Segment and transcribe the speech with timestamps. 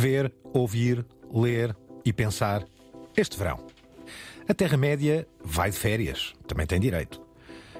[0.00, 2.64] Ver, ouvir, ler e pensar
[3.14, 3.66] este verão.
[4.48, 7.20] A Terra-média vai de férias, também tem direito.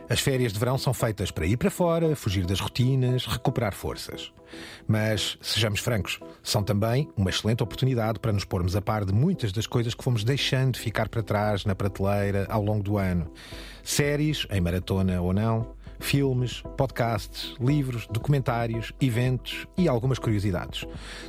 [0.07, 4.35] As férias de verão são feitas para ir para fora, fugir das rotinas, recuperar forças.
[4.87, 9.51] Mas, sejamos francos, são também uma excelente oportunidade para nos pormos a par de muitas
[9.51, 13.33] das coisas que fomos deixando ficar para trás na prateleira ao longo do ano.
[13.83, 20.87] Séries, em maratona ou não, filmes, podcasts, livros, documentários, eventos e algumas curiosidades.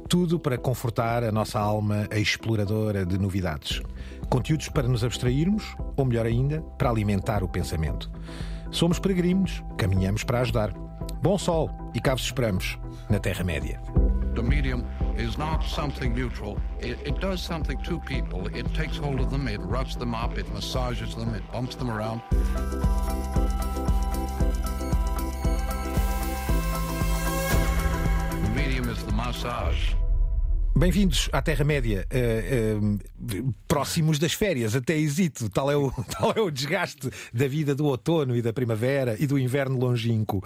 [0.08, 3.82] Tudo para confortar a nossa alma exploradora de novidades.
[4.30, 8.10] Conteúdos para nos abstrairmos, ou melhor ainda, para alimentar o pensamento.
[8.72, 10.74] Somos peregrinos, caminhamos para ajudar.
[11.22, 12.80] Bom sol e cá vos esperamos,
[13.10, 13.80] na Terra-média.
[14.34, 14.86] The medium
[15.18, 16.58] is not something neutral.
[16.80, 18.48] It, it does something to people.
[18.56, 19.60] It takes hold of them, it
[20.00, 22.22] them up, it massages them, it bumps them around.
[29.06, 30.01] The massage.
[30.74, 35.50] Bem-vindos à Terra-média, eh, eh, próximos das férias, até hesito.
[35.50, 39.28] Tal é, o, tal é o desgaste da vida do outono e da primavera e
[39.28, 40.42] do inverno longínquo.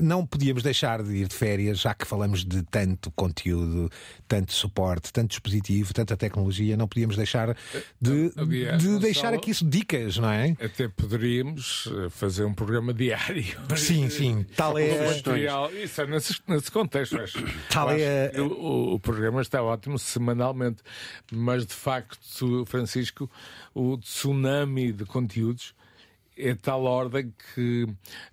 [0.00, 3.90] Não podíamos deixar de ir de férias, já que falamos de tanto conteúdo,
[4.26, 7.54] tanto suporte, tanto dispositivo, tanta tecnologia, não podíamos deixar
[8.00, 10.56] de, Aliás, de deixar aqui dicas, não é?
[10.58, 13.44] Até poderíamos eh, fazer um programa diário.
[13.76, 14.46] Sim, sim.
[14.56, 15.14] Tal é.
[15.14, 15.70] material.
[15.70, 17.20] Isso é nesse, nesse contexto.
[17.20, 17.44] acho.
[17.70, 20.82] Tal é acho O, o programa está ótimo semanalmente,
[21.32, 23.30] mas de facto, Francisco,
[23.74, 25.74] o tsunami de conteúdos
[26.36, 27.86] é tal ordem que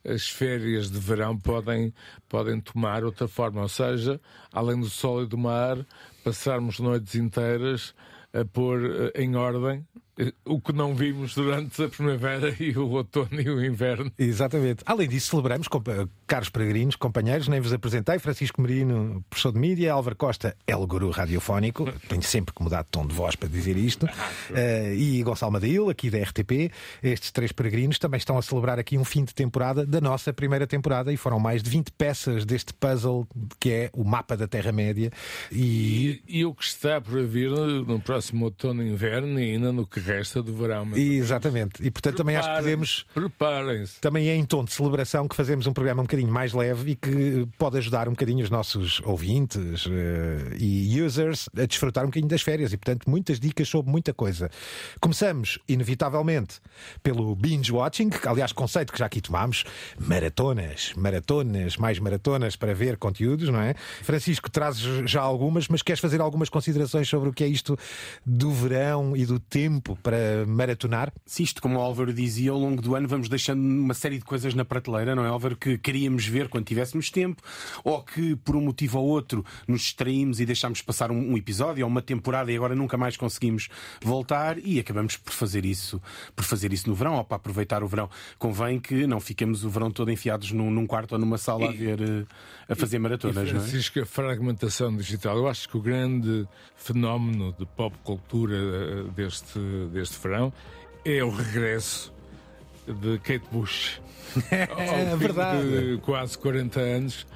[0.06, 1.94] as férias de verão podem,
[2.28, 3.62] podem tomar outra forma.
[3.62, 4.20] Ou seja,
[4.52, 5.78] além do sol e do mar,
[6.24, 7.96] passarmos noites inteiras
[8.34, 9.86] a pôr eh, em ordem
[10.46, 14.12] o que não vimos durante a primavera e o outono e o inverno.
[14.18, 14.84] Exatamente.
[14.86, 19.92] Além disso, celebramos, compa- caros peregrinos, companheiros, nem vos apresentei, Francisco Merino, professor de mídia,
[19.94, 23.76] Álvaro Costa, El Guru Radiofónico, tenho sempre que mudar de tom de voz para dizer
[23.78, 24.08] isto,
[24.54, 26.72] Eh, e Gonçalo Madail, aqui da RTP.
[27.02, 30.68] Estes três peregrinos também estão a celebrar aqui um fim de temporada da nossa primeira
[30.68, 33.28] temporada e foram mais de 20 peças deste puzzle
[33.60, 35.12] que é o mapa da Terra-média.
[35.52, 39.72] E, E, e o que está por vir no próximo outono e inverno e ainda
[39.72, 40.86] no que resta do verão.
[40.86, 41.86] Mas exatamente.
[41.86, 43.06] E portanto também acho que podemos.
[43.14, 44.00] Preparem-se.
[44.00, 46.96] Também é em tom de celebração que fazemos um programa um bocadinho mais leve e
[46.96, 52.30] que pode ajudar um bocadinho os nossos ouvintes eh, e users a desfrutar um bocadinho
[52.30, 54.50] das férias e, portanto, muitas dicas sobre muita coisa.
[55.00, 56.60] Começamos, inevitavelmente,
[57.02, 59.64] pelo binge watching, que, aliás, conceito que já aqui tomámos,
[60.00, 63.74] maratonas, maratonas, mais maratonas para ver conteúdos, não é?
[64.02, 67.78] Francisco, trazes já algumas, mas queres fazer algumas considerações sobre o que é isto
[68.26, 71.12] do verão e do tempo para maratonar?
[71.26, 74.26] Se isto, como o Álvaro dizia, ao longo do ano vamos deixando uma série de
[74.26, 75.56] coisas na prateleira, não é, Álvaro?
[75.56, 77.42] Que queríamos ver quando tivéssemos tempo,
[77.84, 81.86] ou que por um motivo ou outro nos distraímos e deixámos passar um, um episódio
[81.86, 83.70] ou uma temporada e agora nunca mais conseguimos
[84.02, 86.02] voltar e acabamos por fazer isso,
[86.36, 88.10] por fazer isso no verão, ou para aproveitar o verão.
[88.38, 91.72] Convém que não fiquemos o verão todo enfiados num, num quarto ou numa sala a
[91.72, 92.26] ver, eh,
[92.70, 93.64] a fazer maratonas, E, não é?
[93.64, 95.38] Francisco, a fragmentação digital.
[95.38, 100.54] Eu acho que o grande fenómeno de pop cultura eh, deste, deste verão
[101.06, 102.14] é o regresso
[102.88, 104.02] de Kate Bush.
[104.52, 105.96] É verdade.
[105.96, 107.28] De quase 40 anos.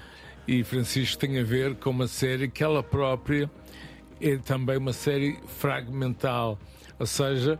[0.47, 3.50] E Francisco tem a ver com uma série que ela própria
[4.19, 6.57] é também uma série fragmental.
[7.00, 7.59] Ou seja,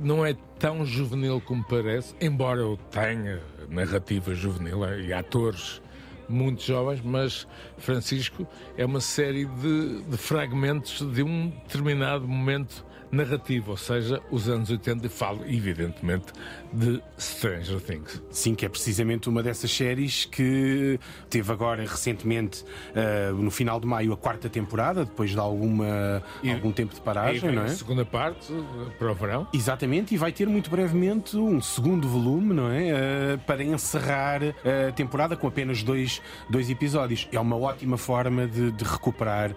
[0.00, 5.82] não é tão juvenil como parece, embora eu tenha narrativa juvenil eh, e atores
[6.28, 7.46] muito jovens, mas
[7.78, 8.46] Francisco
[8.76, 14.70] é uma série de, de fragmentos de um determinado momento narrativo, ou seja, os anos
[14.70, 16.32] 80, e falo evidentemente
[16.72, 18.22] de Stranger Things.
[18.30, 23.86] Sim, que é precisamente uma dessas séries que teve agora recentemente, ah, no final de
[23.86, 27.68] maio, a quarta temporada, depois de alguma, E- algum tempo de paragem, não a é?
[27.68, 29.46] segunda parte eh, para o verão.
[29.52, 32.90] Exatamente, e vai ter muito brevemente um segundo volume, não é?
[32.92, 34.40] Ah, para encerrar
[34.88, 37.28] a temporada com apenas dois, dois episódios.
[37.32, 39.54] É uma ótima forma de, de recuperar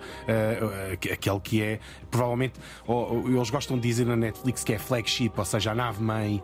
[0.94, 1.80] aqu- aquele que é,
[2.12, 2.54] provavelmente,
[2.86, 6.42] ou- ou eles gostam de dizer na Netflix que é flagship, ou seja, a nave-mãe,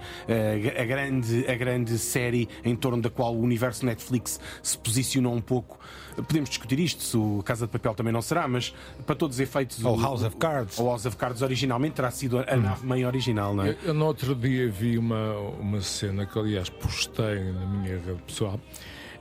[0.70, 5.42] a, grande, a grande série em torno da qual o universo Netflix se posicionou um
[5.42, 5.80] pouco.
[6.16, 8.74] Podemos discutir isto, se o Casa de Papel também não será, mas
[9.06, 9.84] para todos os efeitos.
[9.84, 10.78] Ou o- House of Cards.
[10.78, 13.70] O House of Cards originalmente terá sido a, a nave-mãe original, não é?
[13.70, 18.22] Eu, eu no outro dia vi uma, uma cena que, aliás, postei na minha rede
[18.28, 18.60] pessoal,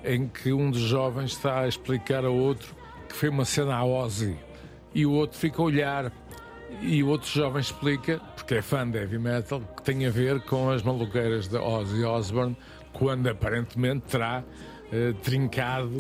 [0.05, 2.75] em que um dos jovens está a explicar ao outro
[3.09, 4.37] que foi uma cena a Ozzy
[4.95, 6.13] e o outro fica a olhar.
[6.83, 10.41] E o outro jovem explica, porque é fã de heavy metal, que tem a ver
[10.43, 12.57] com as maluqueiras de Ozzy Osbourne,
[12.93, 14.43] quando aparentemente terá
[14.93, 15.97] eh, trincado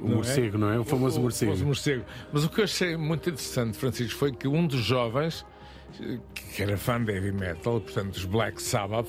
[0.00, 0.78] O morcego, não é?
[0.78, 1.52] O famoso o, morcego.
[1.52, 2.04] O famoso morcego.
[2.32, 5.44] Mas o que eu achei muito interessante, Francisco, foi que um dos jovens,
[6.34, 9.08] que era fã de heavy metal, portanto, dos Black Sabbath,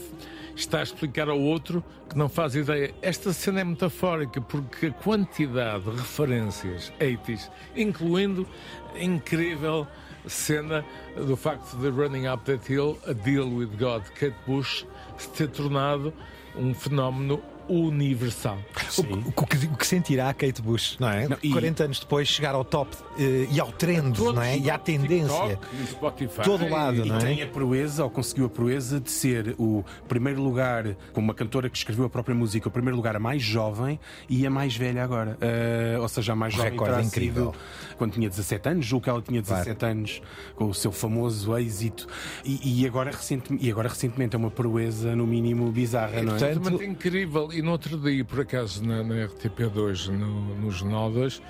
[0.56, 2.94] está a explicar ao outro que não faz ideia.
[3.02, 8.48] Esta cena é metafórica porque a quantidade de referências 80s, incluindo
[8.94, 9.88] a incrível
[10.28, 10.86] cena
[11.16, 14.86] do facto de Running Up That Hill, A Deal with God, Kate Bush,
[15.18, 16.14] se ter tornado
[16.56, 17.42] um fenómeno
[17.74, 18.58] universal.
[18.98, 21.28] O, o, que, o que sentirá a Kate Bush, não é?
[21.28, 24.58] Não, e- 40 anos depois chegar ao top eh, e ao trend, não é?
[24.58, 25.34] E à tendência.
[25.58, 27.20] TikTok, no Spotify, Todo lado, e- não é?
[27.20, 31.70] Tem a proeza, ou conseguiu a proeza, de ser o primeiro lugar, como uma cantora
[31.70, 34.00] que escreveu a própria música, o primeiro lugar a mais jovem
[34.30, 35.38] e a mais velha agora.
[35.42, 37.52] Ah, ou seja, a mais jovem recorde incrível.
[37.54, 37.64] sido
[37.98, 40.22] quando tinha 17 anos, julgo que ela tinha 17 anos,
[40.56, 42.08] com o seu famoso êxito.
[42.44, 46.40] E, e agora, recente, e agora recentemente é uma proeza, no mínimo, bizarra, não é?
[46.40, 47.50] portanto, Absolutamente incrível.
[47.52, 51.42] E no outro dia, por acaso, na, na RTP2, no, no Jornal 2,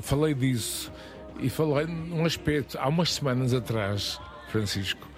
[0.00, 0.92] falei disso.
[1.40, 5.08] E falei num aspecto, há umas semanas atrás, Francisco,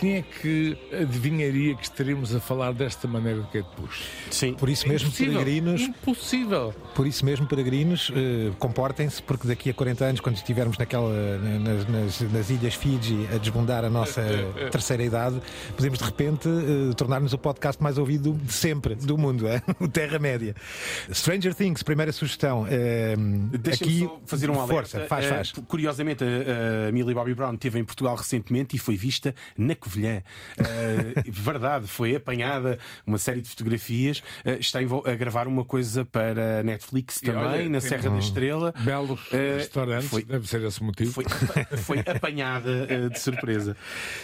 [0.00, 4.02] quem é que adivinharia que estaríamos a falar desta maneira de Kate Bush?
[4.30, 4.54] Sim.
[4.54, 5.32] Por isso mesmo, Impossível.
[5.38, 6.74] peregrinos, Impossível.
[6.94, 11.88] por isso mesmo, peregrinos, eh, comportem-se, porque daqui a 40 anos, quando estivermos naquela, nas,
[11.88, 14.22] nas- nas ilhas Fiji a desbundar a nossa
[14.70, 15.40] terceira idade,
[15.76, 19.62] podemos de repente eh, tornar-nos o podcast mais ouvido de sempre do mundo, é?
[19.80, 20.54] o Terra-média.
[21.12, 22.66] Stranger Things, primeira sugestão.
[22.68, 23.14] eh,
[23.72, 24.74] aqui, só fazer um alerta.
[24.74, 25.52] Força, faz, Eh, faz.
[25.66, 30.22] curiosamente, a, a Millie Bobby Brown esteve em Portugal recentemente e foi vista na Covilhã.
[30.58, 34.22] Eh, verdade, foi apanhada uma série de fotografias.
[34.44, 38.74] Eh, está a gravar uma coisa para a Netflix também, olha, na Serra da Estrela.
[38.80, 41.12] Belos Eh, restaurantes, foi- deve ser esse o motivo.
[41.12, 41.24] Foi,
[41.78, 43.76] foi apanhada eh, de surpresa.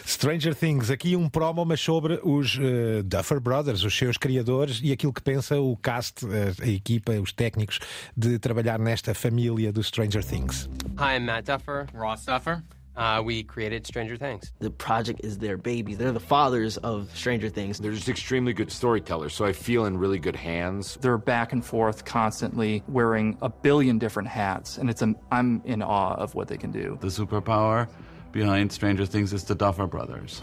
[0.07, 4.93] Stranger Things, aqui um promo, mas sobre os eh, Duffer Brothers, os seus criadores e
[4.93, 7.79] aquilo que pensa o cast, eh, a equipa, os técnicos
[8.17, 10.69] de trabalhar nesta família do Stranger Things.
[10.99, 11.87] Hi, I'm Matt Duffer.
[11.95, 12.63] Ross Duffer.
[12.97, 14.53] Uh, we created Stranger Things.
[14.61, 15.95] The project is their baby.
[15.95, 17.79] They're the fathers of Stranger Things.
[17.79, 20.97] They're just extremely good storytellers, so I feel in really good hands.
[21.01, 25.03] They're back and forth constantly wearing a billion different hats, and it's
[25.33, 26.99] I'm in awe of what they can do.
[27.01, 27.89] The superpower
[28.35, 30.43] behind Stranger Things is the Duffer Brothers.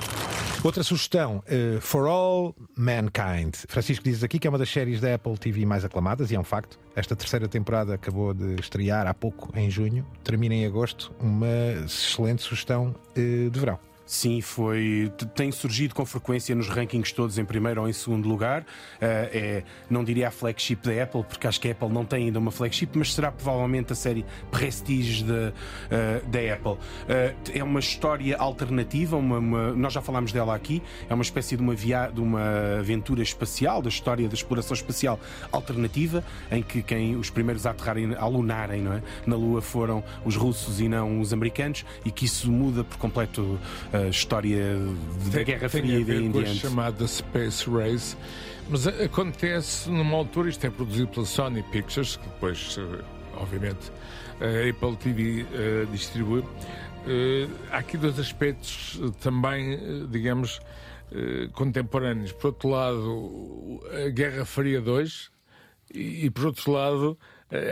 [0.63, 3.55] Outra sugestão, eh, For All Mankind.
[3.67, 6.39] Francisco diz aqui que é uma das séries da Apple TV mais aclamadas e é
[6.39, 6.79] um facto.
[6.95, 11.11] Esta terceira temporada acabou de estrear há pouco, em junho, termina em agosto.
[11.19, 11.47] Uma
[11.83, 13.90] excelente sugestão eh, de verão.
[14.11, 15.09] Sim, foi.
[15.33, 18.65] Tem surgido com frequência nos rankings todos em primeiro ou em segundo lugar.
[18.99, 22.25] Eh, é, não diria a flagship da Apple, porque acho que a Apple não tem
[22.25, 25.53] ainda uma flagship, mas será provavelmente a série Prestige da,
[25.89, 26.77] eh, da Apple.
[27.07, 31.55] Eh, é uma história alternativa, uma, uma- nós já falámos dela aqui, é uma espécie
[31.55, 35.21] de uma, via, de uma aventura espacial, da história da exploração espacial
[35.53, 36.21] alternativa,
[36.51, 39.01] em que quem os primeiros a aterrarem, a lunarem é?
[39.25, 43.57] na Lua foram os russos e não os americanos, e que isso muda por completo
[44.03, 44.75] a história
[45.31, 46.55] da Guerra Fria e em diante.
[46.55, 48.17] chamada Space Race.
[48.69, 53.03] Mas acontece numa altura, isto é produzido pela Sony Pictures, que depois, eh,
[53.35, 53.91] obviamente,
[54.39, 56.43] a Apple TV eh, distribui.
[57.07, 60.59] Eh, há aqui dois aspectos eh, também, eh, digamos,
[61.11, 62.31] eh, contemporâneos.
[62.31, 65.31] Por outro lado, a Guerra Fria 2
[65.93, 67.19] e, e, por outro lado,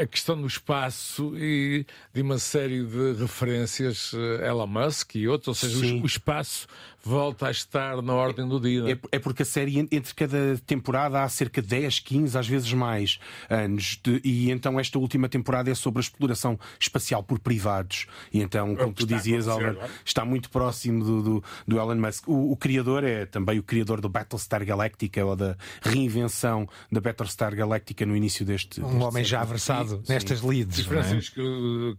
[0.02, 5.48] a questão do espaço e de uma série de referências eh, Elon Musk e outros,
[5.48, 6.68] ou seja, o- o espaço
[7.04, 8.92] volta a estar na ordem do dia.
[8.94, 9.00] é?
[9.12, 12.72] É, porque a série, en- entre cada temporada, há cerca de 10, 15, às vezes
[12.74, 14.00] mais anos.
[14.04, 18.06] de- e então esta última temporada é sobre a exploração espacial por privados.
[18.34, 19.90] E então, como É que tu dizias, agora.
[20.06, 22.28] está muito próximo do, do, do Elon Musk.
[22.28, 27.56] O, o criador é também o criador do Battlestar Galactica ou da reinvenção da Battlestar
[27.56, 28.82] Galactica no início deste.
[28.82, 29.50] Um deste homem já século.
[29.50, 30.14] versado Sim.
[30.14, 30.80] nestas leads.
[30.80, 31.04] E não é?
[31.04, 31.42] Francisco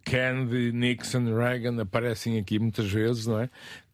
[0.05, 3.51] Kennedy, Nixon, Reagan aparecem aqui muitas vezes, não é?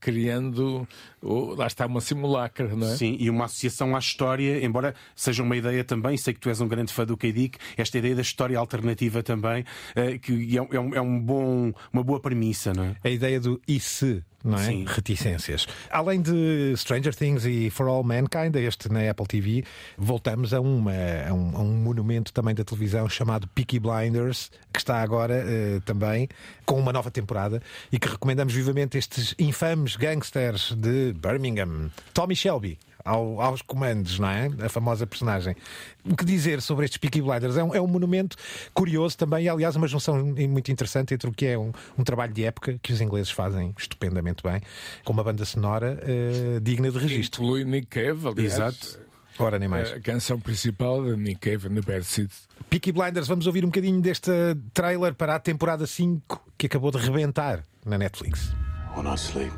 [0.06, 0.86] Criando,
[1.20, 2.96] o- lá está uma simulacra, não é?
[2.96, 6.60] Sim, e uma associação à história, embora seja uma ideia também, sei que tu és
[6.60, 9.64] um grande fã do K-Dick, esta ideia da história alternativa também,
[9.96, 12.96] eh, que é, um- é um, é um bom, uma boa premissa, não é?
[13.02, 14.64] A ideia do e se, não é?
[14.64, 14.84] Sim.
[14.86, 15.66] Reticências.
[15.90, 19.64] Além de Stranger Things e For All Mankind, este na Apple TV,
[19.98, 24.78] voltamos a, uma, a, um, a um monumento também da televisão chamado Peaky Blinders, que
[24.78, 26.28] está agora eh, também
[26.64, 31.90] com uma nova temporada e que recomendamos vivamente estes infames gangsters de Birmingham.
[32.12, 32.78] Tommy Shelby.
[33.06, 34.50] Ao- aos comandos, não é?
[34.64, 35.56] A famosa personagem.
[36.04, 37.56] O que dizer sobre estes Peaky Blinders?
[37.56, 38.36] É um, é um monumento
[38.74, 42.32] curioso também, e aliás, uma junção muito interessante entre o que é um, um trabalho
[42.32, 44.60] de época que os ingleses fazem estupendamente bem,
[45.04, 47.42] com uma banda sonora eh, digna de registro.
[47.42, 48.52] Inclui Nick Cave, aliás.
[48.54, 49.06] Exato.
[49.38, 49.92] Ora, nem mais.
[49.92, 52.48] A canção principal da Nick Cave and the Bad Seeds.
[52.70, 54.30] Peaky Blinders, vamos ouvir um bocadinho deste
[54.72, 58.50] trailer para a temporada 5 que acabou de rebentar na Netflix.
[58.96, 59.52] When I sleep,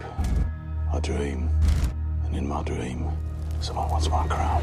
[0.93, 1.49] I dream.
[2.27, 3.07] And in my dream,
[3.61, 4.63] someone wants my crown.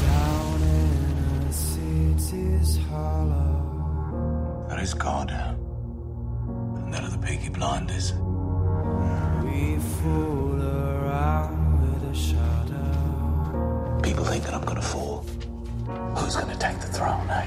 [0.00, 4.66] Down in a city's hollow.
[4.68, 5.30] That is God.
[5.30, 8.12] And that are the Peaky Blinders.
[9.44, 14.00] We fool around with a shadow.
[14.02, 15.24] People think that I'm gonna fall.
[16.16, 17.46] Who's gonna take the throne, eh?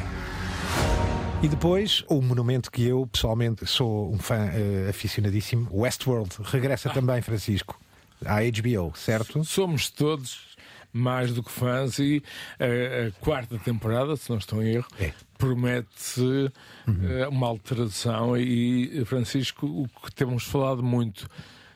[1.42, 7.22] E depois, o monumento que eu, pessoalmente, sou um fã eh, aficionadíssimo, Westworld, regressa também,
[7.22, 7.80] Francisco,
[8.26, 9.44] à HBO, certo?
[9.44, 10.50] Somos todos
[10.92, 12.24] mais do que fãs e
[12.60, 15.14] a, a quarta temporada, se não estou em erro, É.
[15.38, 16.52] promete
[16.88, 21.28] eh, uma alteração e, Francisco, o que temos falado muito,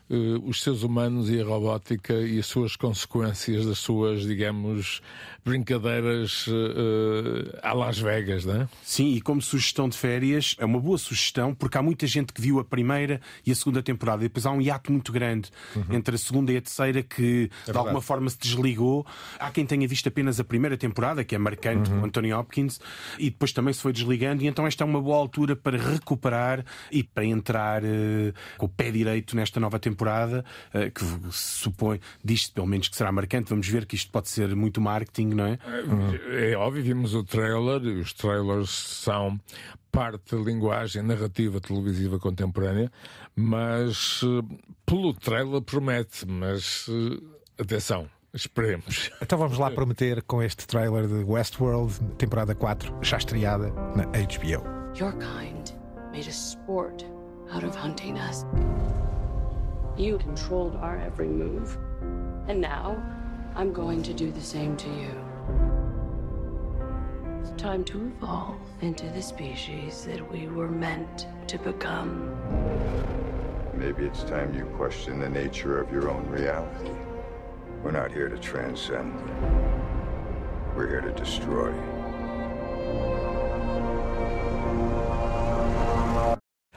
[0.10, 5.00] eh, os seres humanos e a robótica e as suas consequências das suas, digamos,
[5.44, 8.68] brincadeiras eh, à Las Vegas, não é?
[8.82, 12.42] Sim, e como sugestão de férias, é uma boa sugestão, porque há muita gente que
[12.42, 14.24] viu a primeira e a segunda temporada.
[14.24, 15.50] E depois há um hiato muito grande
[15.90, 19.06] entre a segunda e a terceira que de alguma forma se desligou.
[19.40, 22.80] Há quem tenha visto apenas a primeira temporada, que é marcante, com Anthony Hopkins,
[23.20, 24.44] e depois também se foi desligando.
[24.44, 28.70] E então esta é uma boa altura para recuperar e para entrar eh, com o
[28.70, 33.50] pé direito nesta nova temporada, eh, que se supõe, diz-se pelo menos que será marcante.
[33.50, 35.58] Vamos ver que isto pode ser muito marketing, não é?
[36.52, 39.40] É óbvio, vimos o trailer, e os trailers são
[39.92, 42.92] parte da linguagem narrativa televisiva contemporânea,
[43.36, 49.12] mas eh, pelo trailer promete, mas eh, atenção, esperemos.
[49.22, 54.64] Então vamos lá prometer com este trailer de Westworld, temporada 4, já estreada na HBO.
[55.00, 55.72] Your kind
[56.12, 57.06] made a sport
[57.52, 58.46] out of hunting us.
[59.96, 61.78] You controlled our every move.
[62.48, 62.98] And now,
[63.56, 65.23] I'm going to do the same to you.
[67.44, 72.32] It's time to evolve into the species that we were meant to become.
[73.76, 76.92] Maybe it's time you question the nature of your own reality.
[77.84, 79.14] We're not here to transcend.
[80.76, 81.74] We're here to destroy.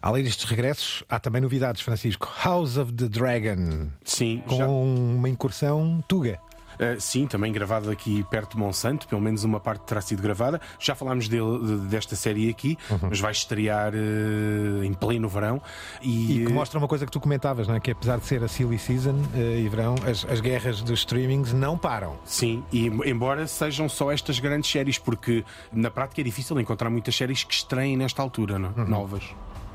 [0.02, 2.28] Além destes regressos, há também novidades, Francisco.
[2.44, 3.90] House of the Dragon.
[4.04, 6.38] Sim, com já- uma incursão tuga.
[6.78, 10.60] Uh, sim, também gravado aqui perto de Monsanto, pelo menos uma parte terá sido gravada.
[10.78, 15.60] Já falámos dele, de- desta série aqui, mas vai estrear uh, em pleno verão.
[16.02, 17.80] E, E que uh, mostra uma coisa que tu comentavas, não é?
[17.80, 21.52] que apesar de ser a silly season eh, e verão, as, as guerras dos streamings
[21.52, 22.16] não param.
[22.24, 27.14] Sim, e embora sejam só estas grandes séries, porque na prática é difícil encontrar muitas
[27.16, 28.72] séries que estreiem nesta altura, não?
[28.76, 28.88] é?
[28.88, 29.24] novas.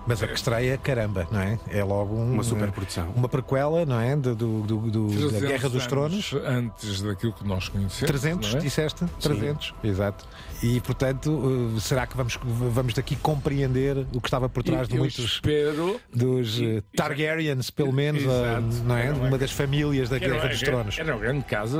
[0.08, 1.60] Mas a que estreia, caramba, não é?
[1.70, 3.10] É logo um- Uma superprodução.
[3.16, 4.16] Uma prequela, não é?
[4.16, 6.34] Do, do, do- do- da 300 Guerra dos Tronos.
[6.46, 8.08] Antes daquilo que nós conhecemos.
[8.08, 8.64] 300, não é?
[8.64, 9.06] disseste?
[9.20, 10.26] 300, exato.
[10.64, 14.88] E portanto, eh, será que vamos, vamos daqui compreender o que estava por trás Eu-
[14.88, 18.84] de muitos espero dos eh, Targaryens, pelo menos, eh, Exato.
[18.86, 19.12] não é?
[19.12, 20.98] Uma- Uma das famílias da Guerra dos Tronos.
[21.00, 21.80] Era uma grande casa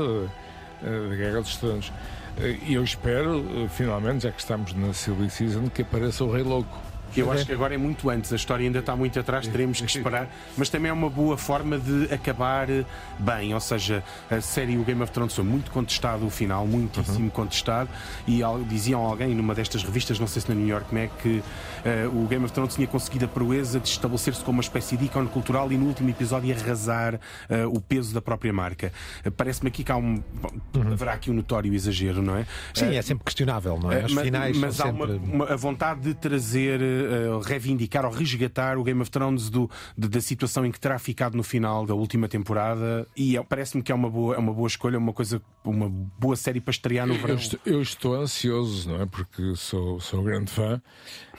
[0.82, 1.92] eh, da Guerra dos Tronos.
[2.38, 6.32] Eh, E eu espero, eh, finalmente, já que estamos na Silly Season, que apareça o
[6.32, 6.78] Rei Louco.
[7.16, 9.86] Eu acho que agora é muito antes, a história ainda está muito atrás, teremos que
[9.86, 12.84] esperar, mas também é uma boa forma de acabar eh,
[13.18, 13.52] bem.
[13.54, 17.88] Ou seja, a série O Game of Thrones foi muito contestado, o final, muitíssimo contestado,
[18.26, 21.42] e diziam alguém numa destas revistas, não sei se na New York Mag, que
[21.84, 25.04] eh, o Game of Thrones tinha conseguido a proeza de estabelecer-se como uma espécie de
[25.06, 28.92] ícone cultural e no último episódio arrasar eh, o peso da própria marca.
[29.24, 30.22] Eh, Parece-me aqui que há um.
[30.40, 30.50] bom,
[30.92, 32.46] haverá aqui um notório exagero, não é?
[32.74, 34.02] Sim, é sempre questionável, não é?
[34.02, 35.12] Uh, Os mas finais mas são há sempre...
[35.16, 39.70] uma, uma- a vontade de trazer, uh, reivindicar ou resgatar o Game of Thrones do-
[39.96, 43.82] de- da situação em que terá ficado no final da última temporada e é- parece-me
[43.82, 47.06] que é uma boa, é uma boa escolha, uma coisa, uma boa série para estrear
[47.06, 47.34] no Eu verão.
[47.36, 49.06] estou, eu estou ansioso, não é?
[49.06, 50.80] Porque sou, sou grande fã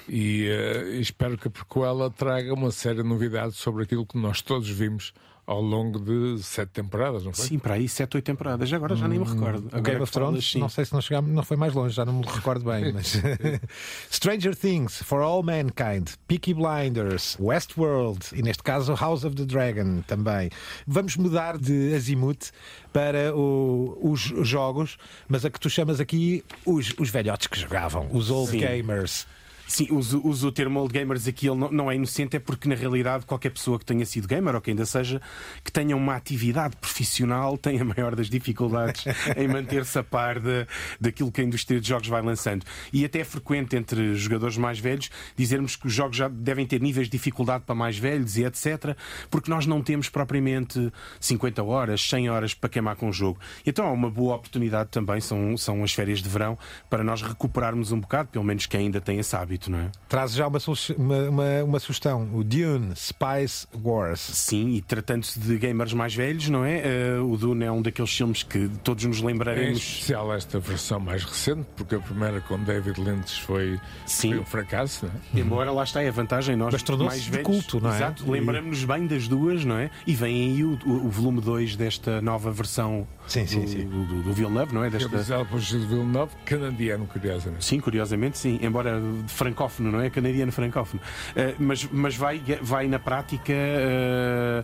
[0.07, 4.41] e eh, espero que a prequela traga uma série de novidades sobre aquilo que nós
[4.41, 5.13] todos vimos
[5.45, 7.45] ao longo de sete temporadas, não foi?
[7.45, 8.69] Sim, para aí, 7, 8 temporadas.
[8.69, 9.65] Já agora já nem me recordo.
[9.65, 10.59] O Agora Game of Thrones, sim.
[10.59, 13.17] não sei se não chegámos, não foi mais longe, já não me recordo bem, mas
[14.11, 20.01] Stranger Things, For All Mankind, Peaky Blinders, Westworld e neste caso House of the Dragon
[20.07, 20.49] também.
[20.87, 22.51] Vamos mudar de azimuth
[22.91, 24.97] para o- os jogos,
[25.27, 28.59] mas a que tu chamas aqui os, os velhotes que jogavam, os old Sim.
[28.59, 29.27] gamers.
[29.67, 32.67] Sim, uso, uso o termo old gamers aqui, ele não, não é inocente, é porque
[32.67, 35.21] na realidade qualquer pessoa que tenha sido gamer ou que ainda seja,
[35.63, 39.05] que tenha uma atividade profissional, tem a maior das dificuldades
[39.37, 40.67] em manter-se a par de,
[40.99, 42.65] daquilo que a indústria de jogos vai lançando.
[42.91, 46.81] E até é frequente entre jogadores mais velhos dizermos que os jogos já devem ter
[46.81, 48.95] níveis de dificuldade para mais velhos e etc.,
[49.29, 53.39] porque nós não temos propriamente 50 horas, 100 horas para queimar com o jogo.
[53.65, 56.57] Então há uma boa oportunidade também, são, são as férias de verão,
[56.89, 59.91] para nós recuperarmos um bocado, pelo menos quem ainda tem esse hábito, não é?
[60.09, 60.59] Traz já uma,
[60.97, 64.19] uma, uma, uma sugestão: o Dune Spice Wars.
[64.19, 66.81] Sim, e tratando-se de gamers mais velhos, não é?
[66.83, 69.77] Eh, o Dune é um daqueles filmes que todos nos É lembraremos.
[69.79, 75.05] especial esta versão mais recente, porque a primeira com David Lynch foi, foi um fracasso,
[75.05, 75.39] não é?
[75.43, 77.45] Embora lá está é a vantagem, nós mais de velhos.
[77.45, 77.95] culto, não é?
[77.95, 79.89] Exato, lembramos-nos bem das duas, não é?
[80.05, 83.87] E vem aí o, o- o volume 2 desta nova versão sim, sim, do, sim.
[83.87, 84.89] Do, do, do Villeneuve, não é?
[84.89, 85.09] Desta...
[85.09, 87.65] Realizado por Gilles Villeneuve, canadiano, curiosamente.
[87.65, 88.59] Sim, curiosamente, sim.
[88.61, 90.09] Embora francófono, não é?
[90.09, 91.01] Canadiano francófono.
[91.35, 94.63] Eh, mas mas vai, vai na prática eh,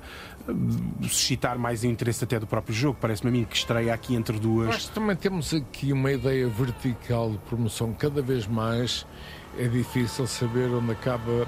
[1.04, 2.98] suscitar mais interesse até do próprio jogo.
[3.00, 4.68] Parece-me a mim que estreia aqui entre duas.
[4.68, 7.94] Nós também temos aqui uma ideia vertical de promoção.
[7.94, 9.06] Cada vez mais
[9.58, 11.48] é difícil saber onde acaba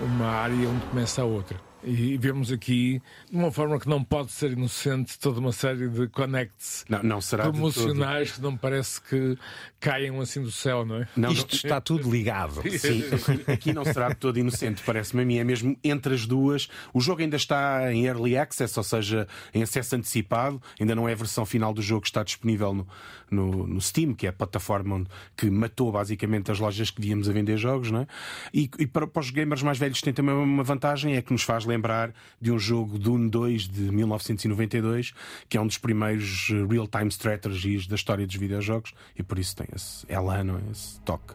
[0.00, 1.58] uma área e onde começa a outra.
[1.86, 3.00] E vemos aqui,
[3.30, 7.20] de uma forma que não pode ser inocente, toda uma série de connects Não, não
[7.20, 9.38] será de promocionais que não parece que
[9.86, 11.08] caiam assim do céu, não é?
[11.16, 12.60] Não, Isto está tudo ligado.
[12.76, 13.04] Sim,
[13.46, 15.38] aqui, não será de todo inocente, parece-me a mim.
[15.38, 16.68] É mesmo entre as duas.
[16.92, 20.60] O jogo ainda está em early access, ou seja, em acesso antecipado.
[20.80, 22.88] Ainda não é a versão final do jogo que está disponível no,
[23.30, 25.04] no, no Steam, que é a plataforma
[25.36, 27.92] que matou basicamente as lojas que víamos a vender jogos.
[27.92, 28.06] Não é?
[28.52, 31.44] E, e para, para os gamers mais velhos tem também uma vantagem, é que nos
[31.44, 35.12] faz lembrar de um jogo Dune 2 de 1992,
[35.48, 39.66] que é um dos primeiros real-time strategies da história dos videojogos, e por isso tem
[39.76, 40.60] esse elan, não é?
[40.72, 41.34] esse toque.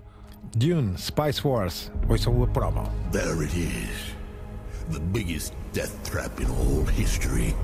[0.58, 1.92] Dune Spice Wars.
[2.10, 2.84] Ouçam a promo.
[3.12, 4.16] There it is.
[4.90, 7.56] The biggest death trap in all history.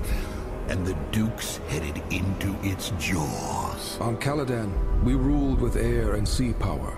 [0.70, 3.98] And the Duke's headed into its jaws.
[4.00, 4.70] On Caladan,
[5.02, 6.96] we ruled with air and sea power.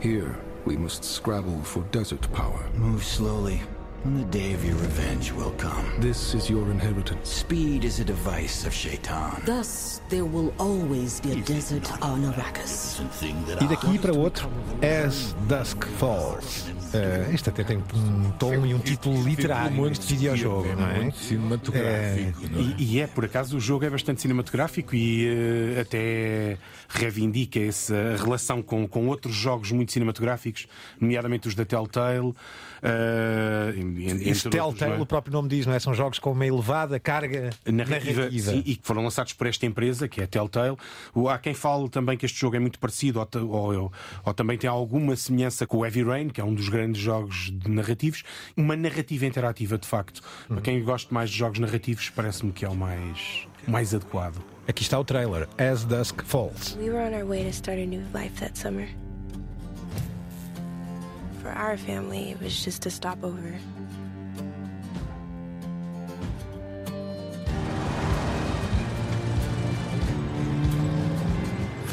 [0.00, 2.68] Here, we must scrabble for desert power.
[2.74, 3.60] Move slowly,
[4.04, 5.84] and the day of your revenge will come.
[6.00, 7.28] This is your inheritance.
[7.28, 9.42] Speed is a device of Shaitan.
[9.44, 13.00] Thus, there will always be a desert on Arrakis.
[13.60, 14.48] E daqui para outro,
[14.82, 16.64] As Dusk Falls.
[17.32, 21.00] Isto até tem um tom e um título literário este videojogo, não é?
[21.00, 22.40] muito cinematográfico.
[22.50, 22.74] não é?
[22.78, 28.16] E, e é, por acaso, o jogo é bastante cinematográfico e eh, até reivindica essa
[28.18, 30.66] relação com, com outros jogos muito cinematográficos,
[31.00, 32.34] nomeadamente os da Telltale.
[32.82, 35.00] eh, Este outros, Telltale, é?
[35.00, 35.78] o próprio nome diz, não é?
[35.78, 38.52] São jogos com uma elevada carga narrativa, narrativa.
[38.52, 40.76] sim, e que foram lançados por esta empresa, que é a Telltale.
[41.30, 43.92] Há quem fale também que este jogo é muito parecido ou, ou-
[44.24, 47.50] ou também tem alguma semelhança com o Heavy Rain, que é um dos grandes jogos
[47.52, 48.22] de narrativos.
[48.56, 50.20] Uma narrativa interativa, de facto.
[50.48, 54.42] Para quem gosta mais de jogos narrativos, parece-me que é o mais, mais adequado.
[54.68, 56.76] Aqui está o trailer, As Dusk Falls.
[56.78, 58.86] We were on our way to start a new life that summer.
[61.42, 63.54] For our family, it was just a stopover.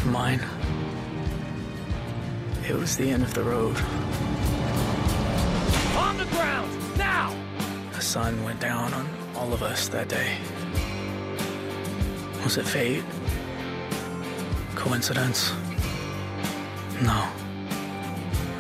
[0.09, 0.41] Mine,
[2.67, 3.77] it was the end of the road.
[5.97, 7.35] On the ground, now!
[7.93, 10.37] The sun went down on all of us that day.
[12.43, 13.03] Was it fate?
[14.75, 15.53] Coincidence?
[17.01, 17.29] No.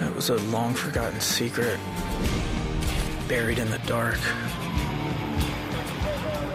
[0.01, 1.79] It was a long forgotten secret,
[3.27, 4.19] buried in the dark.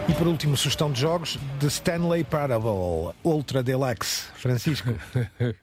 [0.07, 4.25] E por último, sugestão de jogos de Stanley Parable Ultra Deluxe.
[4.35, 4.87] Francisco,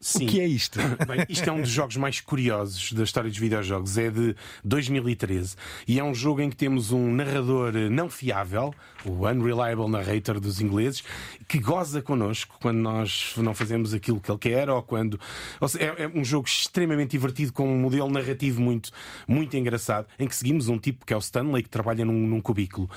[0.00, 0.26] Sim.
[0.26, 0.80] o que é isto?
[1.06, 3.96] Bem, isto é um dos jogos mais curiosos da história dos videojogos.
[3.96, 5.54] É de 2013
[5.86, 8.74] e é um jogo em que temos um narrador não fiável,
[9.04, 11.04] o Unreliable Narrator dos ingleses,
[11.46, 15.20] que goza connosco quando nós não fazemos aquilo que ele quer ou quando.
[15.60, 18.90] ou seja, é, é um jogo extremamente divertido com um modelo narrativo muito,
[19.28, 22.40] muito engraçado em que seguimos um tipo que é o Stanley que trabalha num, num
[22.40, 22.90] cubículo.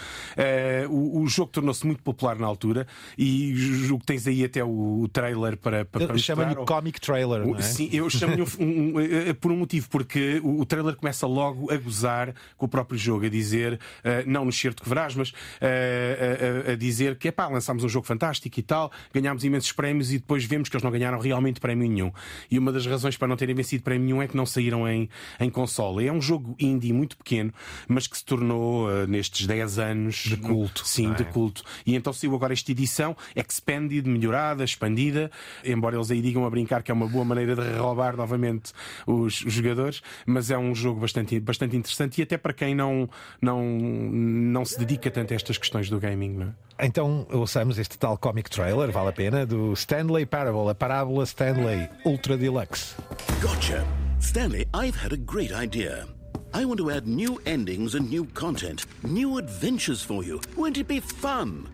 [0.89, 3.53] O, o jogo tornou-se muito popular na altura e
[3.91, 7.55] o que tens aí até o, trailer para, para, para Chama-lhe ou- Comic Trailer, não
[7.57, 7.61] é?
[7.61, 11.71] Sim, eu chamo-lhe um- um- um- por um motivo, porque o, o trailer começa logo
[11.71, 15.31] a gozar com o próprio jogo, a dizer, eh, não no certo que verás, mas
[15.61, 19.71] eh, a, a- a dizer que pá, lançámos um jogo fantástico e tal, ganhámos imensos
[19.71, 22.11] prémios e depois vemos que eles não ganharam realmente prémio nenhum.
[22.49, 25.09] E uma das razões para não terem vencido prémio nenhum é que não saíram em,
[25.39, 26.07] em console.
[26.07, 27.53] É um jogo indie muito pequeno,
[27.87, 30.85] mas que se tornou eh, nestes 10 anos de culto.
[30.87, 31.15] Sim, é?
[31.15, 31.63] de de culto.
[31.85, 35.31] E então saiu agora esta edição expanded, melhorada, expandida,
[35.63, 38.71] embora eles aí digam a brincar que é uma boa maneira de roubar novamente
[39.05, 43.09] os, os jogadores, mas é um jogo bastante, bastante interessante e até para quem não,
[43.41, 46.33] não, não se dedica tanto a estas questões do gaming.
[46.33, 46.85] Não é?
[46.85, 51.89] Então ouçamos este tal comic trailer, vale a pena, do Stanley Parable, a parábola Stanley
[52.05, 52.95] Ultra Deluxe.
[53.41, 53.85] Gotcha.
[54.19, 56.07] Stanley, I've had a great idea.
[56.55, 60.39] I want to add new endings and new content, new adventures for you.
[60.55, 61.67] Won't it be fun?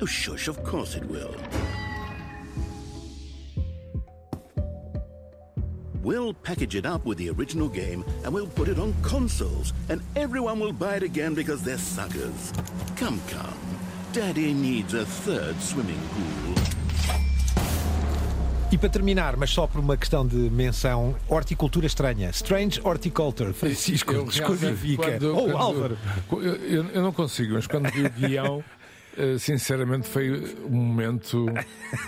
[0.00, 1.32] Oh, shush, of course it will.
[6.02, 10.02] We'll package it up with the original game and we'll put it on consoles, and
[10.16, 12.52] everyone will buy it again because they're suckers.
[12.96, 13.58] Come, come.
[14.12, 16.87] Daddy needs a third swimming pool.
[18.70, 22.28] E para terminar, mas só por uma questão de menção, horticultura estranha.
[22.30, 23.54] Strange Horticulture.
[23.54, 25.18] Francisco, Eu descodifica.
[25.26, 25.98] Ou quando- Álvaro.
[26.30, 28.62] Eu- eu não consigo, mas quando vi o guião,
[29.18, 30.30] eh, sinceramente foi
[30.64, 31.46] um momento.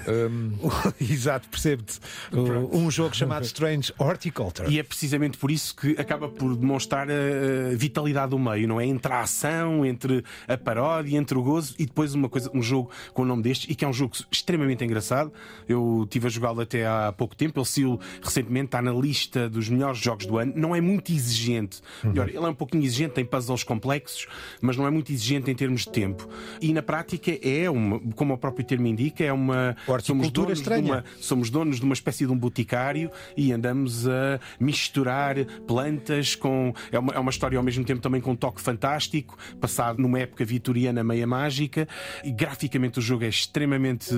[0.07, 0.53] ehm,
[1.01, 1.99] Exato, percebo-te.
[2.33, 4.71] Uh, Um jogo chamado Strange Horticulture.
[4.71, 8.87] E é precisamente por isso que acaba por demonstrar a vitalidade do meio, não é?
[8.87, 12.91] Entre a ação, entre a paródia, entre o gozo e depois uma coisa, um jogo
[13.13, 15.33] com o nome destes e que é um jogo extremamente engraçado.
[15.69, 19.69] Eu estive a jogá-lo até há pouco tempo, ele saiu recentemente, está na lista dos
[19.69, 20.53] melhores jogos do ano.
[20.55, 21.81] Não é muito exigente.
[22.05, 24.27] Melhor, ele é um pouquinho exigente, tem puzzles complexos,
[24.61, 26.29] mas não é muito exigente em termos de tempo.
[26.61, 27.00] E na prática
[27.43, 29.77] é uma, como o próprio termo indica, é uma.
[30.03, 30.93] Somos donos, de estranha.
[30.93, 35.37] uma, somos donos de uma espécie de um boticário e andamos a misturar
[35.67, 36.73] plantas com.
[36.91, 40.19] É uma, é uma história ao mesmo tempo também com um toque fantástico, passado numa
[40.19, 41.89] época vitoriana meia mágica.
[42.25, 44.15] E graficamente o jogo é extremamente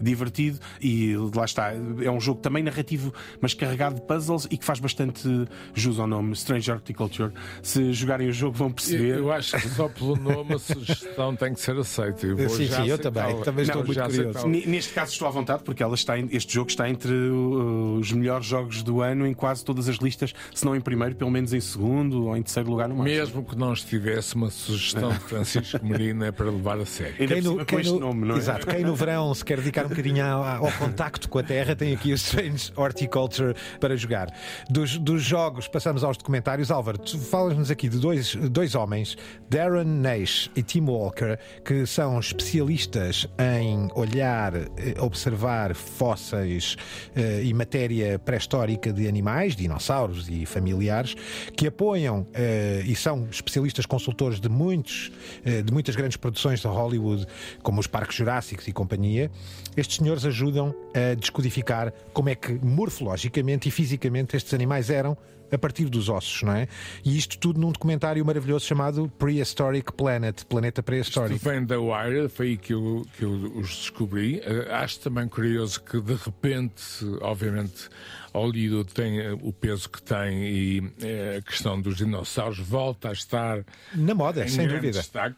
[0.00, 1.72] divertido e lá está.
[2.02, 5.28] É um jogo também narrativo, mas carregado de puzzles e que faz bastante
[5.74, 7.32] jus ao nome Strange Horticulture.
[7.62, 9.18] Se jogarem o jogo vão perceber.
[9.18, 12.21] eu acho que só pelo nome a sugestão tem que ser aceita.
[12.26, 13.40] Eu vou Sim, já sim, eu também.
[13.42, 14.48] também estou Não, muito curioso.
[14.48, 18.46] Neste caso estou à vontade porque ela está em- este jogo está entre os melhores
[18.46, 21.60] jogos do ano em quase todas as listas, se não em primeiro, pelo menos em
[21.60, 23.16] segundo ou em terceiro lugar no máximo.
[23.16, 27.14] Mesmo que não estivesse uma sugestão de Francisco Merina é para levar a sério.
[27.16, 28.38] Quem no, quem este no- nome, não é?
[28.38, 31.74] Exato, quem no verão se quer dedicar um bocadinho ao, ao contacto com a terra
[31.76, 34.28] tem aqui o Strange Horticulture para jogar.
[34.70, 36.70] Dos, dos jogos, passamos aos documentários.
[36.70, 39.16] Álvaro, tu falas-nos aqui de dois, dois homens,
[39.48, 46.76] Darren Nash e Tim Walker, que são especialistas em olhar, eh, observar fósseis
[47.14, 51.14] eh, e matéria pré-histórica de animais, dinossauros e familiares,
[51.56, 55.10] que apoiam eh, e são especialistas consultores de muitos,
[55.44, 57.26] de muitas grandes produções de Hollywood,
[57.62, 59.30] como os Parques Jurássicos e companhia.
[59.76, 65.16] Estes senhores ajudam a descodificar como é que morfologicamente e fisicamente estes animais eram
[65.52, 66.66] a partir dos ossos, não é?
[67.04, 71.36] E isto tudo num documentário maravilhoso chamado Prehistoric Planet, Planeta Pré-Histórico.
[71.36, 74.40] Isto vem da Wire, foi aí que eu, que eu os descobri.
[74.40, 76.82] Eh, acho também curioso que, de repente,
[77.20, 77.88] obviamente,
[78.34, 83.12] Hollywood tem eh, o peso que tem e eh, a questão dos dinossauros volta a
[83.12, 84.98] estar Na moda, em sem dúvida.
[84.98, 85.36] destaque.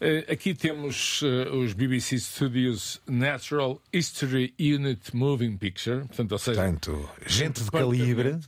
[0.00, 6.60] Eh, aqui temos eh, os BBC Studios Natural History Unit Moving Picture, portanto, ou seja,
[6.62, 8.38] Portanto, gente de calibre.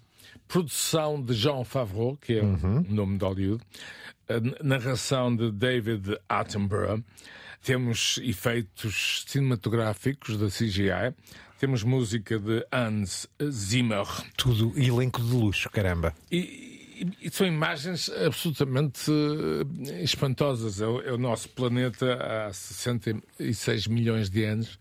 [0.49, 2.81] Produção de Jean Favreau, que é Uhum.
[2.89, 3.63] o nome de Hollywood.
[4.63, 7.03] Narração de David Attenborough.
[7.63, 11.15] Temos efeitos cinematográficos da CGI.
[11.59, 14.07] Temos música de Hans Zimmer.
[14.37, 16.15] Tudo elenco de luxo, caramba.
[16.31, 19.11] E, e- e são imagens absolutamente
[19.89, 20.81] eh, espantosas.
[20.81, 24.79] É o, é o nosso planeta há 66 milhões de anos.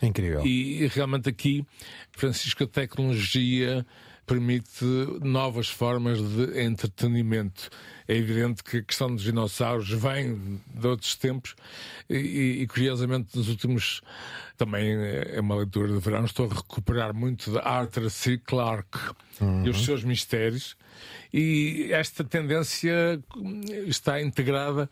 [0.00, 0.46] Incrível.
[0.46, 1.64] E realmente aqui,
[2.12, 3.84] Francisco, a tecnologia
[4.26, 4.84] permite
[5.20, 7.68] novas formas de entretenimento.
[8.06, 11.54] É evidente que a questão dos dinossauros vem de outros tempos
[12.08, 14.00] e, e, curiosamente nos últimos
[14.56, 18.38] também é uma leitura de verão estou a recuperar muito de Arthur C.
[18.38, 18.98] Clarke
[19.64, 20.76] e os seus mistérios
[21.32, 23.20] e esta tendência
[23.86, 24.90] está integrada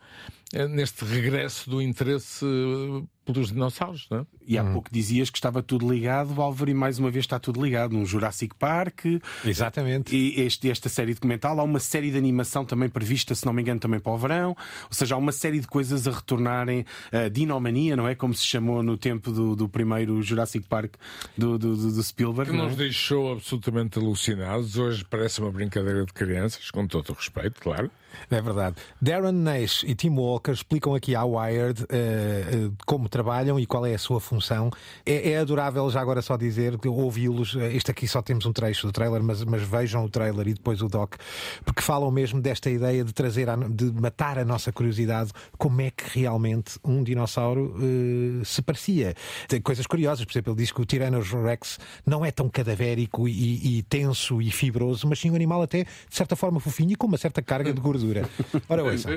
[0.53, 4.25] eh, neste regresso do interesse eh, pelos dinossauros, não é?
[4.47, 7.63] E há pouco dizias que estava tudo ligado, Álvaro, e mais uma vez está tudo
[7.63, 7.95] ligado.
[7.95, 9.05] Um Jurassic Park.
[9.45, 10.15] Exatamente.
[10.15, 11.59] E este, esta série documental.
[11.59, 14.49] Há uma série de animação também prevista, se não me engano, também para o verão.
[14.49, 16.85] Ou seja, há uma série de coisas a retornarem.
[17.11, 18.15] A Dinomania, não é?
[18.15, 20.95] Como se chamou no tempo do, do primeiro Jurassic Park
[21.37, 22.51] do, do, do- do Spielberg.
[22.51, 22.67] Que não é?
[22.67, 24.77] nos deixou absolutamente alucinados.
[24.77, 27.89] Hoje parece uma brincadeira de crianças, com todo o respeito, claro.
[28.29, 28.75] É verdade.
[29.01, 33.67] Darren Nash e Tim Walker explicam aqui à Wired eh, eh, como trabalhar trabalham e
[33.67, 34.71] qual é a sua função.
[35.05, 37.55] É, é adorável, já agora só dizer, ouvi-los.
[37.71, 40.81] Este aqui só temos um trecho do trailer, mas, mas vejam o trailer e depois
[40.81, 41.15] o doc,
[41.63, 45.91] porque falam mesmo desta ideia de trazer, a, de matar a nossa curiosidade, como é
[45.91, 49.13] que realmente um dinossauro uh, se parecia.
[49.47, 53.27] Tem coisas curiosas, por exemplo, ele diz que o Tyrannosaurus Rex não é tão cadavérico
[53.27, 56.95] e, e tenso e fibroso, mas sim um animal até, de certa forma, fofinho e
[56.95, 58.27] com uma certa carga de gordura.
[58.67, 59.11] Ora, ouçam.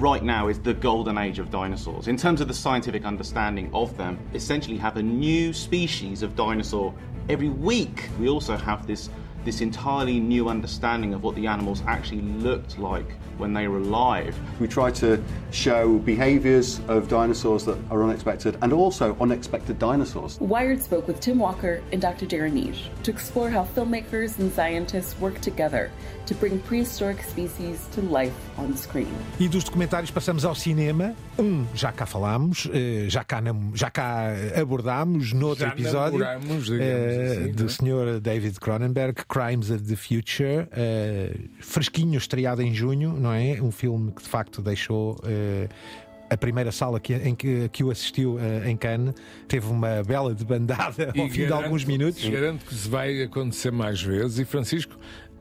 [0.00, 2.06] right now is the golden age of dinosaurs.
[2.06, 6.92] In terms of the scientific understanding of them, essentially have a new species of dinosaur
[7.28, 8.08] every week.
[8.18, 9.08] We also have this
[9.44, 14.36] this entirely new understanding of what the animals actually looked like when they were alive.
[14.60, 20.38] We try to show behaviours of dinosaurs that are unexpected and also unexpected dinosaurs.
[20.40, 22.26] Wired spoke with Tim Walker and Dr.
[22.26, 25.90] Darren Nish to explore how filmmakers and scientists work together
[26.26, 29.12] to bring prehistoric species to life on screen.
[29.38, 31.14] E dos documentários passamos ao cinema.
[31.38, 33.42] Um, já cá falámos, eh, já cá,
[33.74, 34.28] já cá
[34.60, 37.68] abordámos noutro já episódio uh, assim, do é?
[37.68, 38.20] Sr.
[38.20, 43.60] David Cronenberg, Crimes of the Future, uh, fresquinho, estreado em junho, não é?
[43.60, 45.14] Um filme que de facto deixou.
[45.24, 45.68] Uh,
[46.30, 49.14] a primeira sala que, em que, que o assistiu uh, em Cannes
[49.46, 52.26] teve uma bela debandada ao E fim de garanto- alguns minutos.
[52.26, 54.38] Garanto que se vai acontecer mais vezes.
[54.38, 54.96] E Francisco,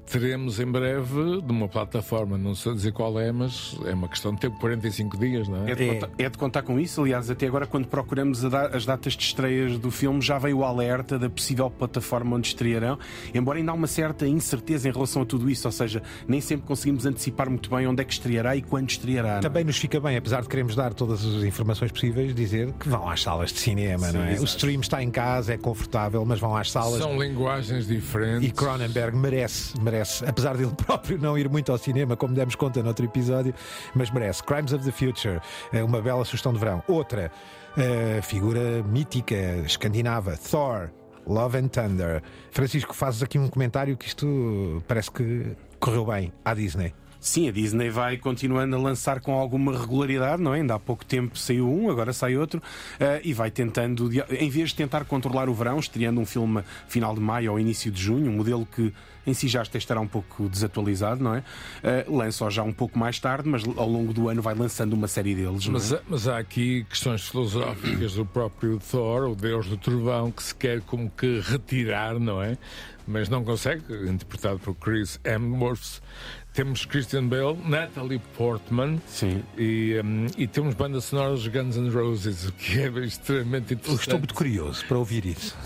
[0.05, 4.33] teremos em breve de uma plataforma, não sei dizer qual é, mas é uma questão
[4.33, 5.71] de tempo 45 dias, não é?
[5.71, 7.01] É de, contar, é de contar com isso.
[7.01, 10.59] Aliás, até agora, quando procuramos a da- as datas de estreias do filme, já veio
[10.59, 12.97] o alerta da possível plataforma onde estrearão.
[13.33, 16.67] Embora ainda há uma certa incerteza em relação a tudo isso, ou seja, nem sempre
[16.67, 19.37] conseguimos antecipar muito bem onde é que estreará e quando estreará.
[19.37, 19.39] é?
[19.39, 23.09] Também nos fica bem, apesar de queremos dar todas as informações possíveis, dizer que vão
[23.09, 24.33] às salas de cinema, Sim, não é?
[24.39, 26.99] O stream está em casa, é confortável, mas vão às salas.
[27.01, 28.47] São linguagens diferentes.
[28.49, 29.92] E Cronenberg merece, merece,
[30.27, 33.53] apesar dele próprio não ir muito ao cinema, como demos conta no outro episódio,
[33.93, 34.43] mas merece.
[34.43, 35.39] Crimes of the Future,
[35.71, 36.83] é uma bela sugestão de verão.
[36.87, 37.31] Outra,
[37.77, 40.89] eh, figura mítica, escandinava, Thor,
[41.25, 42.21] Love and Thunder.
[42.51, 46.93] Francisco, fazes aqui um comentário que isto parece que correu bem à Disney.
[47.25, 50.57] Sim, a Disney vai continuando a lançar com alguma regularidade, não é?
[50.57, 52.61] Ainda há pouco tempo saiu um, agora sai outro,
[52.99, 57.13] eh, e vai tentando, em vez de tentar controlar o verão, estreando um filme final
[57.15, 58.93] de maio ou início de junho, um modelo que
[59.25, 61.43] em si já até estará um pouco desatualizado, não é?
[61.81, 65.07] Eh, lança-o já um pouco mais tarde, mas ao longo do ano vai lançando uma
[65.07, 65.69] série deles, é?
[65.71, 70.43] Mas, há- mas há aqui questões filosóficas do próprio Thor, o deus do trovão, que
[70.43, 72.57] se quer como que retirar, não é?
[73.07, 76.01] Mas não consegue, interpretado por Chris Hemsworth.
[76.53, 79.43] Temos Christian Bale, Natalie Portman Sim.
[79.57, 84.01] E, hum, e temos banda sonora dos Guns N' Roses, o que é extremamente interessante.
[84.01, 85.57] Estou muito curioso para ouvir isso.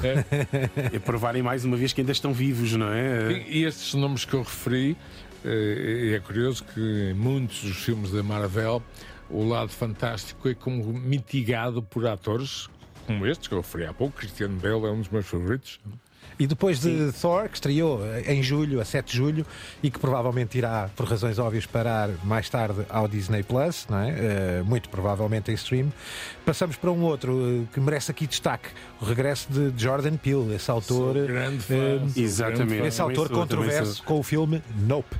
[0.93, 3.33] É provarem mais uma vez que ainda estão vivos, não é?
[3.33, 4.95] E, e estes nomes que eu referi,
[5.43, 8.81] eh, é curioso que em muitos dos filmes da Marvel
[9.29, 12.69] o lado fantástico é como mitigado por atores
[13.07, 14.17] como estes que eu referi há pouco.
[14.17, 15.79] Christian Bale é um dos meus favoritos.
[16.39, 19.45] E depois de Thor, que estreou em julho, a 7 de julho,
[19.81, 24.09] e que provavelmente irá, por razões óbvias, parar mais tarde ao Disney Plus, não é?
[24.09, 25.91] Eh, muito provavelmente em stream,
[26.45, 28.69] passamos para um outro eh, que merece aqui destaque:
[29.01, 31.15] o regresso de Jordan Peele, esse autor.
[31.15, 32.57] Sou grande fã, eh, sou Exatamente.
[32.65, 32.87] grande fã.
[32.87, 35.15] Esse autor controverso com o filme Nope.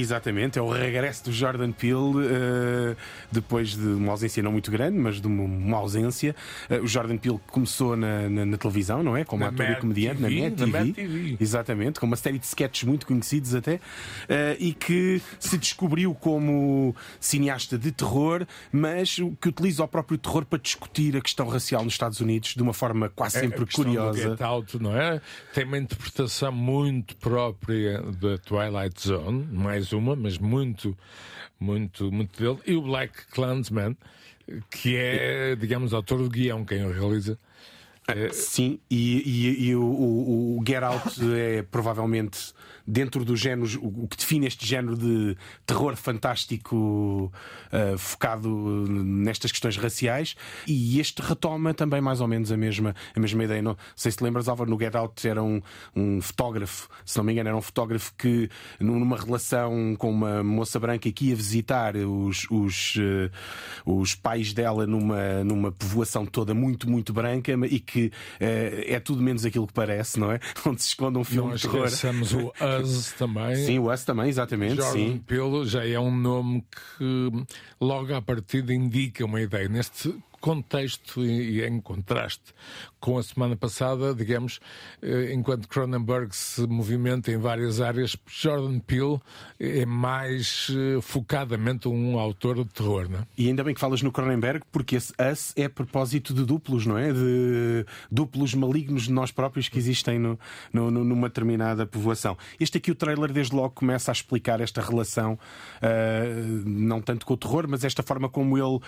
[0.00, 2.96] Exatamente, é o regresso do Jordan Peele eh,
[3.30, 6.34] depois de uma ausência não muito grande, mas de uma, uma ausência.
[6.68, 9.24] Eh, o Jordan Peele começou na, na- na televisão, não é?
[9.24, 10.78] Como Na ator e comediante TV, na Mad na TV.
[10.78, 11.36] Mad TV.
[11.40, 13.80] Exatamente, com uma série de sketches muito conhecidos até,
[14.28, 20.44] eh, e que se descobriu como cineasta de terror, mas que utiliza o próprio terror
[20.44, 23.66] para discutir a questão racial nos Estados Unidos de uma forma quase É, sempre a
[23.66, 24.30] questão do curiosa.
[24.30, 25.20] Get Out, não é?
[25.54, 30.96] Tem uma interpretação muito própria da Twilight Zone, mais uma, mas muito,
[31.58, 32.58] muito, muito dele.
[32.66, 33.96] E o Black Clansman,
[34.70, 37.38] que é, digamos, autor do guião, quem o realiza.
[38.08, 39.22] É, Sim, e,
[39.64, 39.82] e- e o-
[40.58, 42.52] o Get Out é provavelmente
[42.86, 47.32] dentro do género, o que define este género de terror fantástico
[47.72, 48.48] uh, focado
[48.88, 50.36] nestas questões raciais.
[50.66, 53.62] E este retoma também mais ou menos a mesma, a mesma ideia.
[53.62, 55.60] Não sei se lembras, Álvaro, no Get Out era um,
[55.94, 60.78] um fotógrafo, se não me engano, era um fotógrafo que numa relação com uma moça
[60.78, 63.30] branca que ia visitar os, os, uh,
[63.98, 69.22] os pais dela numa, numa povoação toda muito, muito branca e que uh, é tudo
[69.22, 70.40] menos aquilo que parece, não é?
[70.64, 71.88] Onde se esconde um filme não de terror.
[72.34, 73.56] o Us também.
[73.56, 74.76] Sim, o Us também, exatamente.
[74.76, 75.22] Jordan sim.
[75.26, 77.30] Peele já é um nome que
[77.80, 79.68] logo à partida indica uma ideia.
[79.68, 82.54] Neste contexto e, em contraste
[83.00, 84.58] com a semana passada, digamos,
[85.00, 89.20] eh, enquanto Cronenberg se movimenta em várias áreas, Jordan Peele
[89.60, 93.26] é mais eh, focadamente um autor de terror, não é?
[93.38, 96.84] E ainda bem que falas no Cronenberg, porque esse Us é a propósito de duplos,
[96.84, 97.12] não é?
[97.12, 100.38] De duplos malignos de nós próprios que existem no,
[100.72, 102.36] no, numa determinada povoação.
[102.58, 107.34] Este aqui, o trailer, desde logo começa a explicar esta relação, uh, não tanto com
[107.34, 108.82] o terror, mas esta forma como ele uh,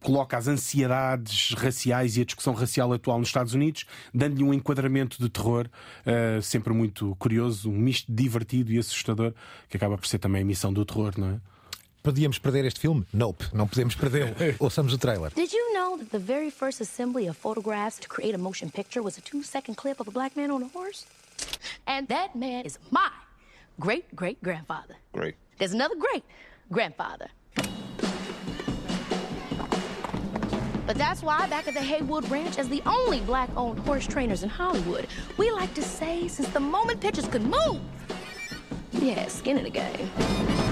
[0.00, 5.18] coloca as ansiedades raciais e a discussão racial atual nos Estados Unidos, dando-lhe um enquadramento
[5.18, 5.68] de terror
[6.06, 9.32] uh, sempre muito curioso, um misto divertido e assustador,
[9.68, 11.40] que acaba por ser também a missão do terror, não é?
[12.02, 13.06] Podíamos perder este filme?
[13.12, 14.34] Nope, não podemos perdê-lo.
[14.58, 15.30] Ouçamos o trailer.
[15.34, 19.02] Did you know that the very first assembly of photographs to create a motion picture
[19.02, 21.04] was a two second clip of a black man on a horse?
[21.86, 23.10] And that man is my
[23.78, 24.96] great great grandfather.
[25.12, 25.34] Great.
[25.58, 26.24] There's another great
[30.90, 34.42] But that's why, back at the Haywood Ranch, as the only black owned horse trainers
[34.42, 37.80] in Hollywood, we like to say since the moment pictures could move,
[39.00, 40.69] had skin in the game.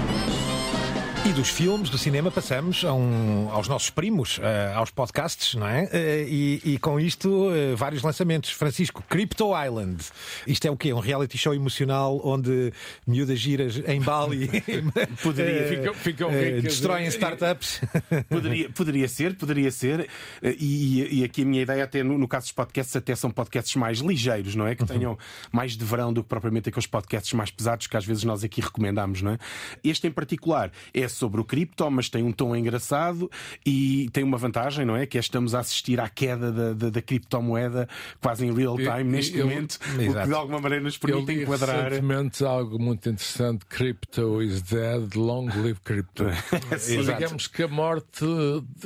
[1.25, 4.41] E dos filmes, do cinema, passamos a um, aos nossos primos, uh,
[4.75, 5.83] aos podcasts, não é?
[5.83, 8.51] Uh, e, e, com isto, uh, vários lançamentos.
[8.51, 10.05] Francisco, Crypto Island.
[10.47, 10.93] Isto é o quê?
[10.93, 12.71] Um reality show emocional onde
[13.05, 14.49] miúdas giras em Bali
[15.21, 17.81] poderia, ficam, ficam destroem startups.
[18.29, 20.07] poderia, poderia ser, poderia ser.
[20.41, 23.75] E, e, aqui a minha ideia, até no, no, caso dos podcasts, até são podcasts
[23.75, 24.73] mais ligeiros, não é?
[24.73, 25.17] Que tenham
[25.51, 28.61] mais de verão do que propriamente aqueles podcasts mais pesados que às vezes nós aqui
[28.61, 29.37] recomendamos, não é?
[29.83, 33.29] Este em particular é sobre o cripto, mas tem um tom engraçado
[33.65, 35.05] e tem uma vantagem, não é?
[35.05, 37.87] Que é estamos a assistir à queda da, da, da criptomoeda
[38.21, 41.31] quase em real time neste eu, momento, eu, o que de alguma maneira nos permite
[41.33, 41.85] eu enquadrar.
[41.85, 46.25] Recentemente algo muito interessante: Crypto is dead, long live crypto.
[46.87, 48.25] Digamos que a morte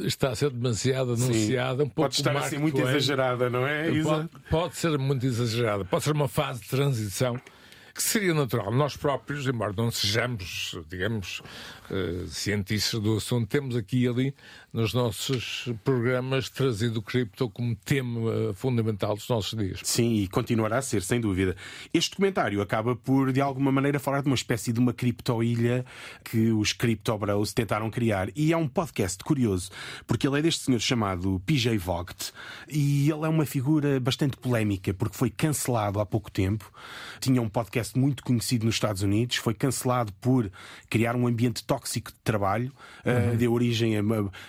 [0.01, 3.91] está a ser demasiado anunciada, um pouco Pode estar assim muito exagerada, não é?
[4.01, 7.39] Pode, pode ser muito exagerada, pode ser uma fase de transição
[7.93, 8.71] que seria natural.
[8.71, 11.41] Nós próprios, embora não sejamos, digamos,
[11.93, 14.35] uh, cientistas do assunto, temos aqui e ali
[14.73, 19.81] nos nossos programas trazido o cripto como tema fundamental dos nossos dias.
[19.83, 21.55] Sim, e continuará a ser, sem dúvida.
[21.93, 25.85] Este documentário acaba por, de alguma maneira, falar de uma espécie de uma criptoilha
[26.23, 28.29] que os Crypto Bros tentaram criar.
[28.35, 29.69] E é um podcast curioso,
[30.07, 32.33] porque ele é deste senhor chamado PJ Vogt
[32.67, 36.73] e ele é uma figura bastante polémica, porque foi cancelado há pouco tempo.
[37.19, 40.51] Tinha um podcast muito conhecido nos Estados Unidos, foi cancelado por
[40.89, 42.71] criar um ambiente tóxico de trabalho,
[43.05, 43.33] uhum.
[43.33, 44.03] uh, deu origem a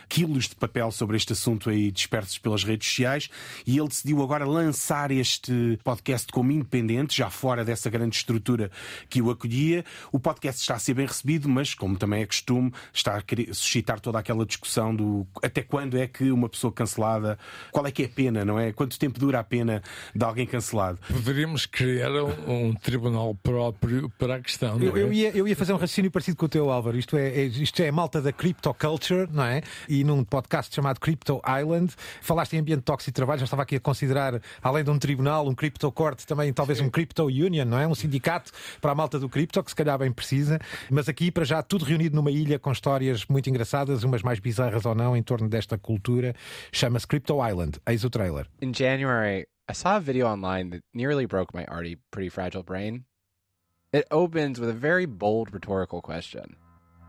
[0.08, 3.28] quilos de papel sobre este assunto aí dispersos pelas redes sociais
[3.66, 8.70] e ele decidiu agora lançar este podcast como independente, já fora dessa grande estrutura
[9.08, 9.84] que o acolhia.
[10.12, 14.00] O podcast está a ser bem recebido, mas, como também é costume, está a suscitar
[14.00, 17.38] toda aquela discussão do até quando é que uma pessoa cancelada,
[17.70, 18.72] qual é que é a pena, não é?
[18.72, 19.82] Quanto tempo dura a pena
[20.14, 20.98] de alguém cancelado?
[21.08, 24.80] Poderíamos criar um, um tribunal próprio para a questão.
[24.80, 25.02] Eu, é?
[25.02, 26.98] eu, ia, eu ia fazer um raciocínio parecido com o teu, Álvaro.
[26.98, 29.62] Isto é, é, isto é a malta da cryptoculture, não é?
[29.88, 31.92] E num podcast chamado Crypto Island.
[32.20, 35.48] Falaste em ambiente tóxico de trabalho, já estava aqui a considerar, além de um tribunal,
[35.48, 37.86] um Crypto Court, também talvez um Crypto Union, não é?
[37.86, 38.50] Um sindicato
[38.80, 40.58] para a malta do cripto, que se calhar bem precisa.
[40.90, 44.84] Mas aqui, para já, tudo reunido numa ilha com histórias muito engraçadas, umas mais bizarras
[44.84, 46.34] ou não, em torno desta cultura.
[46.72, 47.78] Chama-se Crypto Island.
[47.86, 48.46] Eis o trailer.
[48.60, 53.04] In January, I saw a video online that nearly broke my already pretty fragile brain.
[53.92, 56.56] It opens with a very bold rhetorical question.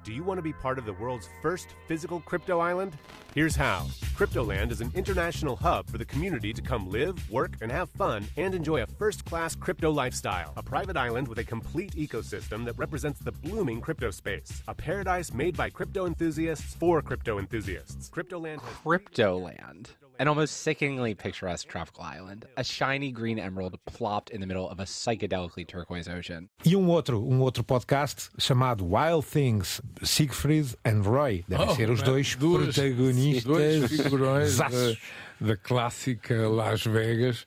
[0.06, 2.96] Do you want to be part of the world's first physical crypto island?
[3.34, 7.72] Here's how Cryptoland is an international hub for the community to come live, work, and
[7.72, 10.54] have fun and enjoy a first class crypto lifestyle.
[10.58, 14.62] A private island with a complete ecosystem that represents the blooming crypto space.
[14.68, 18.08] A paradise made by crypto enthusiasts for crypto enthusiasts.
[18.12, 18.60] Cryptoland.
[18.60, 19.88] Cryptoland.
[20.18, 24.80] An almost sickeningly picturesque tropical island, a shiny green emerald plopped in the middle of
[24.80, 26.48] a psychedelically turquoise ocean.
[26.66, 31.44] E um outro, um outro podcast chamado Wild Things, Siegfried and Roy.
[31.50, 33.44] Devem Oh, ser os dois duas- protagonistas.
[33.44, 34.98] Dois figurões da, Zaços.
[35.42, 37.46] da clássica Las Vegas,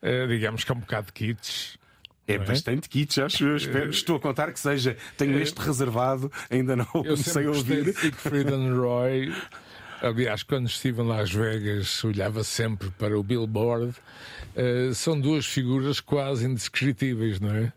[0.00, 1.76] eh, digamos que é um bocado de kits.
[2.26, 3.56] É bastante kits, acho eu.
[3.56, 4.96] Espero- Estou a contar que seja.
[5.18, 7.92] Tenho este reservado, ainda não o Eu comecei sempre a gostei ouvir.
[7.92, 9.32] de Siegfried and Roy.
[10.06, 13.92] Aliás, quando estive em Las Vegas, olhava sempre para o Billboard.
[14.54, 17.72] Eh, são duas figuras quase indescritíveis, não é?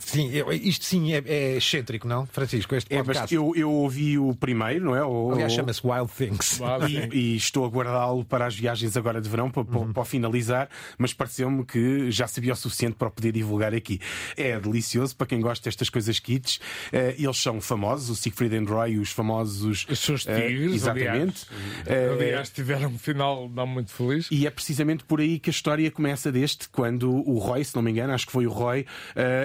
[0.00, 2.74] Sim, eu- isto sim é, é excêntrico, não, Francisco?
[2.74, 3.22] Este É, podcast.
[3.22, 5.04] mas eu, eu ouvi o primeiro, não é?
[5.04, 6.60] O, Aliás, o- chama-se Wild Things.
[6.88, 10.04] E, e estou a guardá-lo para as viagens agora de verão, para, para- para o
[10.04, 14.00] finalizar, mas pareceu-me que já sabia o suficiente para o poder divulgar aqui.
[14.36, 16.60] É delicioso para quem gosta destas coisas kits.
[16.92, 19.86] Eh, eles são famosos, o Siegfried and Roy, os famosos.
[19.88, 21.10] Os seus eh, tigres, exatamente.
[21.10, 21.46] aliás,
[21.86, 24.28] Eh, aliás, tiveram um final não muito feliz.
[24.30, 27.82] E é precisamente por aí que a história começa deste, quando o Roy, se não
[27.82, 28.86] me engano, acho que foi o Roy,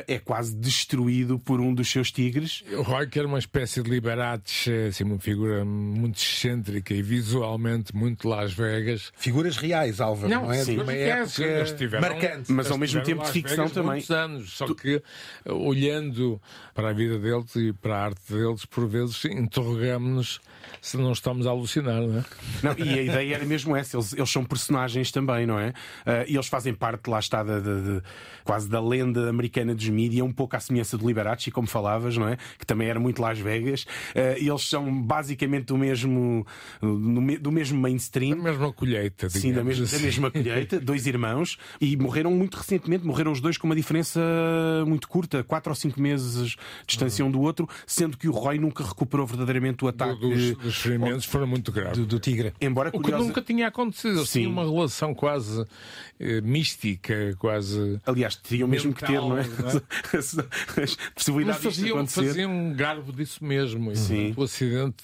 [0.08, 2.63] é quase destruído por um dos seus tigres.
[2.71, 7.95] O Roy, que era uma espécie de Liberace, assim, uma figura muito excêntrica e visualmente
[7.95, 9.12] muito Las Vegas.
[9.17, 10.63] Figuras reais, Álvaro, não, é?
[10.63, 12.51] De uma época tiveram- marcante.
[12.51, 14.03] Mas ao mesmo tempo de ficção Vegas também.
[14.10, 15.01] Anos, só que
[15.46, 16.41] eh, olhando
[16.73, 20.39] para a vida deles e para a arte deles, por vezes interrogamos-nos
[20.82, 22.24] se não estamos a alucinar, não é?
[22.63, 25.74] Não, e a ideia era mesmo essa, eles, eles são personagens também, não é?
[26.06, 28.02] Ah, e eles fazem parte, lá está, da, da- de-
[28.44, 32.28] quase da lenda americana dos mídia, um pouco à semelhança do Liberace, como falavas, não
[32.28, 32.38] é?
[32.60, 33.86] Que também era muito Las Vegas.
[34.16, 36.46] Ah, e eles são basicamente do mesmo,
[36.82, 38.38] do mesmo mainstream.
[38.38, 40.06] Da mesma colheita, Sim, da digamos mesma, da assim.
[40.06, 44.20] mesma colheita, dois irmãos, e morreram muito recentemente, morreram os dois com uma diferença
[44.88, 46.58] muito curta, quatro ou cinco meses de
[46.88, 50.20] distância um do outro, sendo que o Roy nunca recuperou verdadeiramente o ataque.
[50.20, 51.97] Dos, dos ferimentos foram muito graves.
[51.97, 52.53] Do, do tigre.
[52.60, 54.17] Embora O que curiosa- nunca tinha acontecido.
[54.19, 54.39] Eles Sim.
[54.41, 55.65] tinham uma relação quase
[56.19, 57.99] eh, mística, quase.
[58.06, 59.43] Aliás, teriam mesmo que ter, não é?
[59.43, 59.81] mental,
[60.13, 60.45] As, as
[60.77, 62.27] Mas possibilidades disto faziam, acontecer.
[62.27, 63.95] faziam um garbo disso mesmo.
[63.95, 64.33] Sim.
[64.37, 65.03] O acidente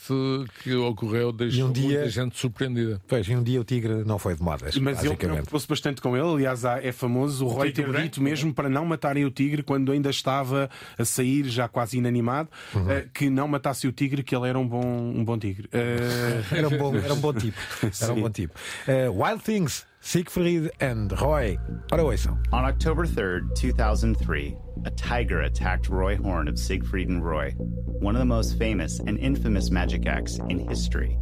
[0.64, 3.02] que ocorreu deixou E um dia- muita gente surpreendida.
[3.08, 5.18] Pois, e um dia o tigre não foi de modas, Mas basicamente.
[5.34, 6.28] preocupou-se bastante com ele.
[6.28, 9.92] Aliás, é famoso o Roy ter branco, dito mesmo para não matarem o tigre quando
[9.92, 12.90] ainda estava a sair, já quase inanimado, Uhum.
[12.92, 15.68] eh, que não matasse o tigre, que ele era um bom, um bom tigre.
[15.74, 17.58] Eh, Era um bom, era um bom tipo.
[18.02, 18.54] Era um bom tipo.
[18.88, 21.58] Eh, Wild Things, Siegfried and Roy.
[21.92, 22.38] Ora, ouçam.
[22.54, 27.52] On October 3rd, 2003, a tiger attacked Roy Horn of Siegfried and Roy,
[28.00, 31.18] one of the most famous and infamous magic acts in history.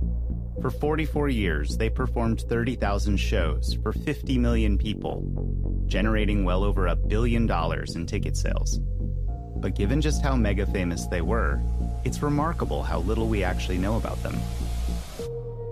[0.61, 5.23] For 44 years, they performed 30,000 shows for 50 million people,
[5.87, 8.79] generating well over a billion dollars in ticket sales.
[9.61, 11.61] But given just how mega famous they were,
[12.05, 14.33] it's remarkable how little we actually know about them.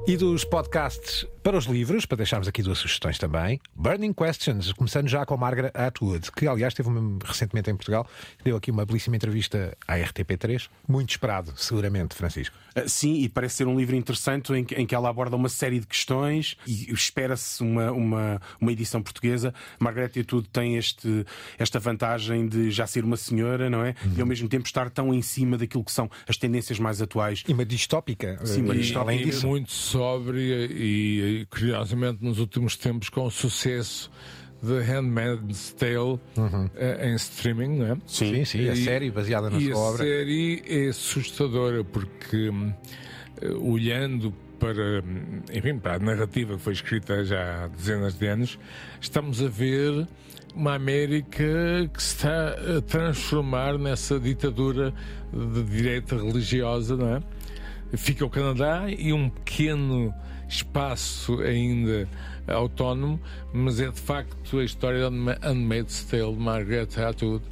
[0.10, 3.60] E dos podcasts para os livros, para deixarmos aqui duas sugestões também.
[3.76, 8.08] Burning Questions, começando já com Margaret Atwood, que aliás uma- recentemente em Portugal,
[8.42, 10.70] deu aqui uma belíssima entrevista à RTP3.
[10.88, 12.56] Muito esperado, seguramente, Francisco.
[12.86, 15.80] Sim, e parece ser um livro interessante em que, em que ela aborda uma série
[15.80, 19.54] de questões e espera-se uma, uma, uma edição portuguesa.
[19.80, 21.26] Margaret Atwood tem este,
[21.58, 23.96] esta vantagem de já ser uma senhora, não é?
[24.16, 27.44] E ao mesmo tempo estar tão em cima daquilo que são as tendências mais atuais.
[27.48, 28.40] E uma distópica.
[28.46, 29.22] Sim, uma eh, distópica.
[29.22, 29.48] e disso.
[29.48, 34.12] muito sóbria e, e, curiosamente nos últimos tempos com o sucesso
[34.62, 36.20] de Handmaid's Tale
[36.76, 37.92] eh, em streaming, não é?
[37.94, 38.02] Uhum.
[38.08, 40.04] Sim, sim, a E- série baseada na e sua a obra.
[40.04, 42.52] série é assustadora porque
[43.42, 45.04] eh, olhando para,
[45.54, 48.58] enfim, para a narrativa que foi escrita já há dezenas de anos,
[49.00, 50.08] estamos a ver
[50.56, 51.44] uma América
[51.94, 54.92] que se está a transformar nessa ditadura
[55.32, 57.22] de direita religiosa, não é?
[57.96, 60.12] Fica o Canadá e um pequeno
[60.50, 62.08] espaço ainda
[62.48, 63.20] autónomo,
[63.54, 67.44] mas é de facto a história de Handmaid's Tale de Margaret Atwood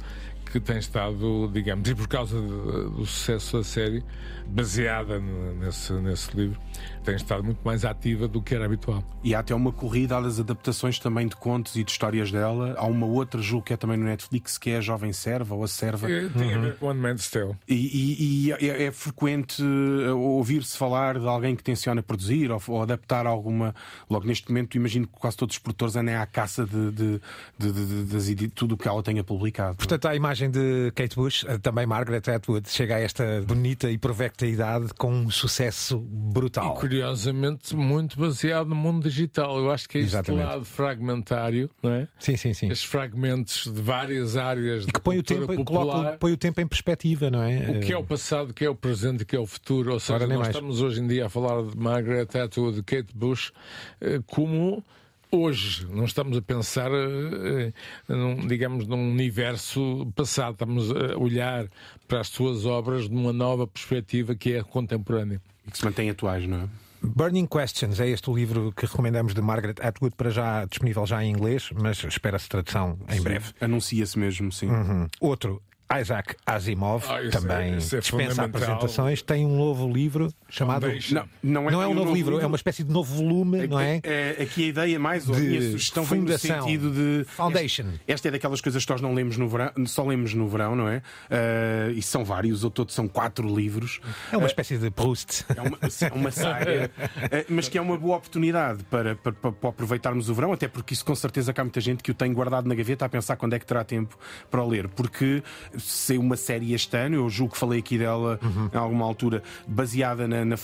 [0.50, 4.04] que tem estado, digamos, e por causa do sucesso da série,
[4.46, 6.58] baseada nesse, nesse livro,
[7.06, 9.02] tem estado muito mais ativa do que era habitual.
[9.22, 12.74] E há até uma corrida às adaptações também de contos e de histórias dela.
[12.76, 15.62] Há uma outra, julgo que é também no Netflix, que é a Jovem Serva ou
[15.64, 16.10] a Serva.
[16.10, 17.54] Eh, Tem a ver com Handmaid's Tale.
[17.68, 22.60] E, e- e é, é frequente eh, ouvir-se falar de alguém que tenciona produzir ou,
[22.68, 23.74] ou adaptar alguma.
[24.10, 27.20] Logo neste momento, imagino que quase todos os produtores andem à caça de, de,
[27.58, 29.76] de, de- tudo o que ela tenha publicado.
[29.76, 33.96] Portanto, a imagem de Kate Bush, eh, também Margaret Atwood, chega a esta bonita e
[33.96, 36.74] provecta idade com um sucesso brutal.
[36.95, 39.58] E curiosamente, muito baseado no mundo digital.
[39.58, 40.44] Eu acho que é este Exatamente.
[40.46, 42.08] lado fragmentário, não é?
[42.18, 42.68] Sim, sim, sim.
[42.68, 47.30] Estes fragmentos de várias áreas Que põe o, tempo, coloca, põe o tempo em perspectiva,
[47.30, 47.70] não é?
[47.70, 49.92] O que é o passado, o que é o presente, o que é o futuro.
[49.92, 50.48] Ou seja, nós mais.
[50.48, 53.52] estamos hoje em dia a falar de Margaret Atwood, de Kate Bush,
[54.00, 54.82] eh, como
[55.30, 55.86] hoje.
[55.90, 57.72] Não estamos a pensar, eh,
[58.08, 60.54] eh, num, digamos, num universo passado.
[60.54, 61.66] Estamos a olhar
[62.08, 65.40] para as suas obras numa nova perspectiva que é contemporânea.
[65.66, 66.85] E que se mantém atuais, não é?
[67.02, 71.22] Burning Questions é este o livro que recomendamos de Margaret Atwood, para já disponível já
[71.24, 73.52] em inglês, mas espera-se tradução em Sim, breve.
[73.60, 74.68] Anuncia-se mesmo, sim.
[74.68, 75.08] Uhum.
[75.20, 75.62] Outro,
[76.00, 80.86] Isaac Asimov, Ah, é- também isso é dispensa apresentações, tem um novo livro chamado.
[81.10, 83.78] Não, não é, Não é um novo livro, é uma espécie de novo volume, não
[83.78, 84.00] é?
[84.02, 86.60] É, aqui a ideia mais, ou a sugestão vem no fundação.
[86.62, 87.24] sentido de.
[87.30, 87.84] Foundation.
[87.86, 90.74] Esta, esta é daquelas coisas que nós não lemos no verão, só lemos no verão,
[90.74, 91.02] não é?
[91.30, 94.00] Ah, e são vários, ou todos são quatro livros.
[94.32, 95.44] É uma Ah, espécie de Proust.
[95.56, 96.90] É uma, é uma saga,
[97.30, 100.66] eh, mas que é uma boa oportunidade para, para, para- para aproveitarmos o verão, até
[100.66, 103.08] porque isso com certeza que há muita gente que o tem guardado na gaveta a
[103.08, 104.18] pensar quando é que terá tempo
[104.50, 104.88] para o ler.
[104.88, 105.42] Porque
[105.78, 108.70] se uma série este ano, eu julgo que falei aqui dela Uhum.
[108.72, 110.56] em alguma altura, baseada na, na,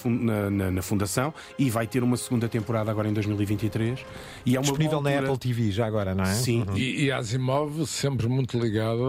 [0.50, 4.00] na- na- Fundação, e vai ter uma segunda temporada agora em 2023.
[4.44, 6.34] E é uma Disponível na Apple TV já agora, não é?
[6.34, 9.02] Sim, E, e Asimov sempre muito ligado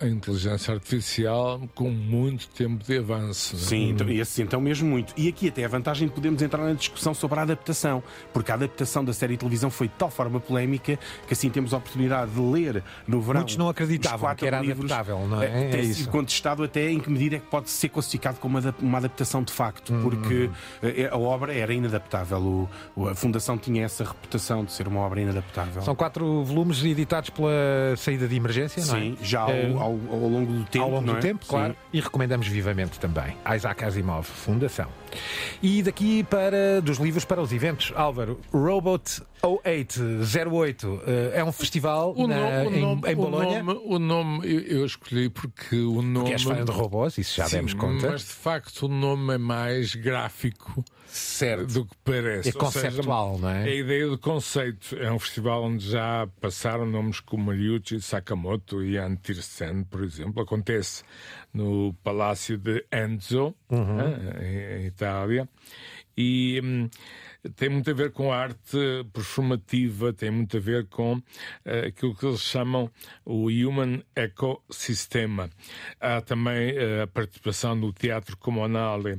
[0.00, 3.56] à, inteligência artificial com muito tempo de avanço.
[3.56, 3.58] é?
[3.58, 5.12] Sim, então, esse então mesmo muito.
[5.16, 8.02] E aqui até a vantagem de podermos entrar na discussão sobre a adaptação,
[8.32, 11.74] porque a adaptação da série de televisão foi de tal forma polémica que assim temos
[11.74, 13.40] a oportunidade de ler no verão.
[13.40, 14.90] Muitos não acreditavam que era livros.
[14.90, 15.45] adaptável, não é?
[15.46, 16.00] É Tem isso.
[16.00, 19.52] sido contestado até em que medida é que pode ser classificado como uma adaptação de
[19.52, 20.02] facto, Uhum.
[20.02, 20.50] porque
[20.82, 22.68] eh, a obra era inadaptável.
[22.96, 25.82] O- a Fundação tinha essa reputação de ser uma obra inadaptável.
[25.82, 27.50] São quatro volumes editados pela
[27.96, 29.00] saída de emergência, não é?
[29.00, 30.84] Sim, já ao, Eh, ao- ao longo do tempo.
[30.84, 31.20] ao longo do é?
[31.20, 31.50] tempo, Sim.
[31.50, 31.76] claro.
[31.92, 33.36] E recomendamos vivamente também.
[33.54, 34.86] Isaac Asimov, Fundação.
[35.62, 42.14] E daqui para dos livros para os eventos, Álvaro, Robot 0808 eh, é um festival
[42.16, 43.62] O na- nome, o em, nome- em o Bolonha.
[43.62, 46.14] nome- o nome eu, eu escolhi porque o nome.
[46.20, 48.10] Porque és fã de robôs, isso já Sim, demos conta.
[48.10, 50.84] Mas de facto o nome é mais gráfico
[51.16, 51.72] certo.
[51.72, 52.48] do que parece.
[52.48, 53.64] É Ou seja, conceptual, não é?
[53.64, 58.96] A ideia do conceito é um festival onde já passaram nomes como Ryuichi Sakamoto e
[58.98, 60.42] Antirsen, por exemplo.
[60.42, 61.02] Acontece
[61.52, 64.00] no Palácio de Enzo, Uhum.
[64.00, 65.48] eh, em Itália.
[66.18, 66.88] E hum,
[67.56, 68.78] tem muito a ver com a arte
[69.12, 71.20] performativa, tem muito a ver com
[71.64, 72.90] eh, aquilo que eles chamam
[73.24, 75.50] o Human Ecosistema.
[76.00, 79.18] Há também eh, a participação do Teatro Comunale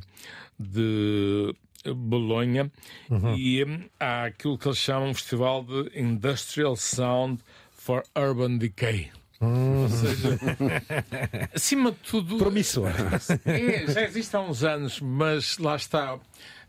[0.60, 1.54] de
[1.96, 2.72] Bolonha
[3.10, 3.36] Uhum.
[3.36, 9.10] e hum, há aquilo que eles chamam um Festival de Industrial Sound for Urban Decay.
[9.40, 9.84] Hum.
[9.84, 10.40] Ou seja,
[11.54, 12.38] acima de tudo.
[12.38, 12.90] Promissor.
[13.46, 16.18] É, já existe há uns anos, mas lá está.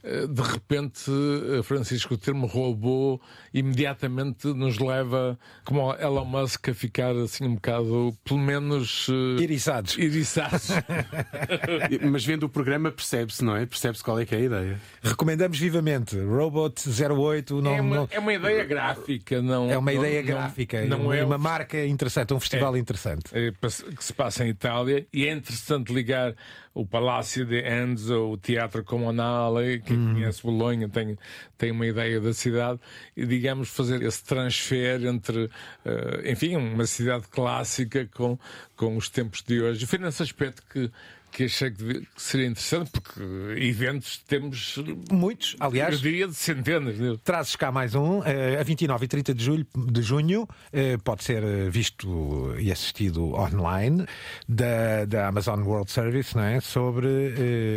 [0.03, 1.11] Eh, De repente,
[1.59, 3.21] eh, Francisco, o termo robô
[3.53, 9.07] imediatamente nos leva, como Elon Musk, a ficar assim um bocado, pelo menos.
[9.11, 9.97] eh, Iriçados.
[9.99, 10.69] Iriçados.
[12.11, 13.67] Mas vendo o programa percebe-se, não é?
[13.67, 14.81] Percebe-se qual é que é a ideia.
[15.03, 16.19] Recomendamos vivamente.
[16.19, 19.71] Robot 08 não, é, uma, não- é uma ideia gráfica, não.
[19.71, 22.77] é uma não- ideia não- gráfica, Não, uma, é uma um marca interessante, um festival
[22.77, 23.25] interessante.
[23.33, 26.35] eh, pass- que se passa em Itália e é interessante ligar
[26.75, 30.13] o Palácio de Enzo, o Teatro Comunale, quem Uhum.
[30.15, 31.17] conhece Bolonha tem,
[31.57, 32.79] tem uma ideia da cidade,
[33.17, 35.51] e digamos fazer esse transfer entre,
[35.85, 38.39] eh, enfim, uma cidade clássica com,
[38.77, 39.85] com os tempos de hoje.
[39.85, 40.91] E foi nesse aspecto que,
[41.31, 43.21] que achei que, seria interessante, porque
[43.59, 44.77] eventos temos
[45.11, 45.95] Muitos, aliás.
[45.95, 46.99] eu diria de centenas.
[46.99, 47.17] né?
[47.23, 51.23] Trazes cá mais um, eh, a 29 e 30 de, julho, de junho, eh, pode
[51.23, 54.05] ser eh, visto e assistido online,
[54.49, 56.61] da, da Amazon World Service, não é?
[56.61, 57.09] Sobre.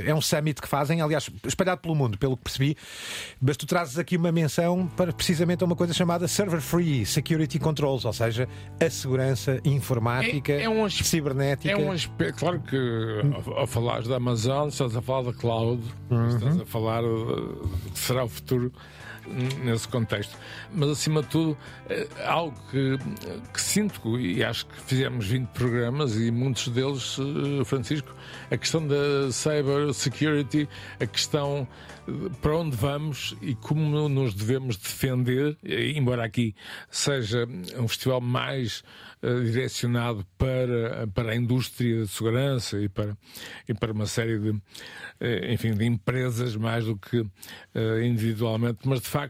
[0.06, 2.76] é um summit que fazem, aliás, espalhado pelo mundo, pelo que percebi,
[3.42, 8.06] mas tu trazes aqui uma menção para precisamente uma coisa chamada Server Free Security Controls,
[8.06, 8.48] ou seja,
[8.80, 11.70] a segurança informática, É- é um cibernética.
[11.72, 12.76] É um aspecto, claro que
[13.56, 15.82] ao falares da Amazon, estás a falar da cloud,
[16.34, 18.72] estás a falar do que será o futuro
[19.64, 20.38] nesse contexto.
[20.74, 21.58] Mas acima de tudo,
[21.90, 22.98] eh, algo que,
[23.54, 28.14] que sinto, e acho que fizemos 20 programas e muitos deles, eh, Francisco,
[28.50, 30.68] a questão da cyber security,
[31.00, 31.68] a questão
[32.42, 36.56] para onde vamos e como nos devemos defender, embora aqui
[36.90, 37.48] seja
[37.78, 38.84] um festival mais
[39.22, 43.16] eh, direcionado para, para a indústria de segurança e para,
[43.70, 44.60] e para uma série de,
[45.20, 47.24] eh, enfim, de empresas mais do que
[48.04, 49.21] individualmente, mas de facto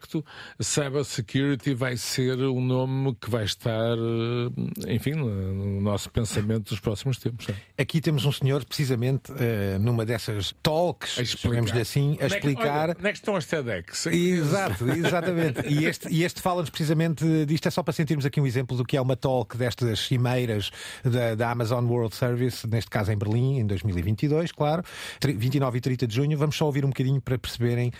[0.59, 6.09] a cyber security vai ser um nome que vai estar, eh, enfim, no no nosso
[6.09, 7.47] pensamento dos próximos tempos.
[7.47, 7.81] não é?
[7.81, 12.89] Aqui temos um senhor, precisamente, eh, numa dessas talks, chamemos-lhe assim, a é explicar.
[12.89, 14.05] olha, Onde é que estão as TEDx?
[14.07, 15.67] Exato, exatamente.
[15.67, 18.83] E este, e este fala-nos precisamente disto, é só para sentirmos aqui um exemplo do
[18.85, 20.71] que é uma talk destas cimeiras
[21.03, 24.83] da, da Amazon World Service, neste caso em Berlim, em 2022, claro,
[25.19, 26.37] Tri- 29 e 30 de junho.
[26.37, 27.91] Vamos só ouvir um bocadinho para perceberem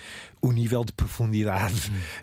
[0.41, 1.70] o nível de profundidade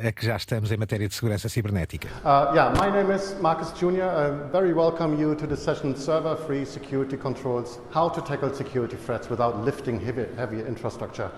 [0.03, 2.09] a que já estamos em matéria de segurança cibernética.
[2.25, 4.03] Uh, yeah, my name is Marcus Jr.
[4.03, 8.97] I very welcome you to the session Server Free Security Controls How to Tackle Security
[8.97, 11.31] Threats Without Lifting Heavy, heavy Infrastructure.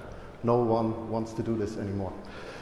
[0.42, 2.12] No one wants to do this anymore.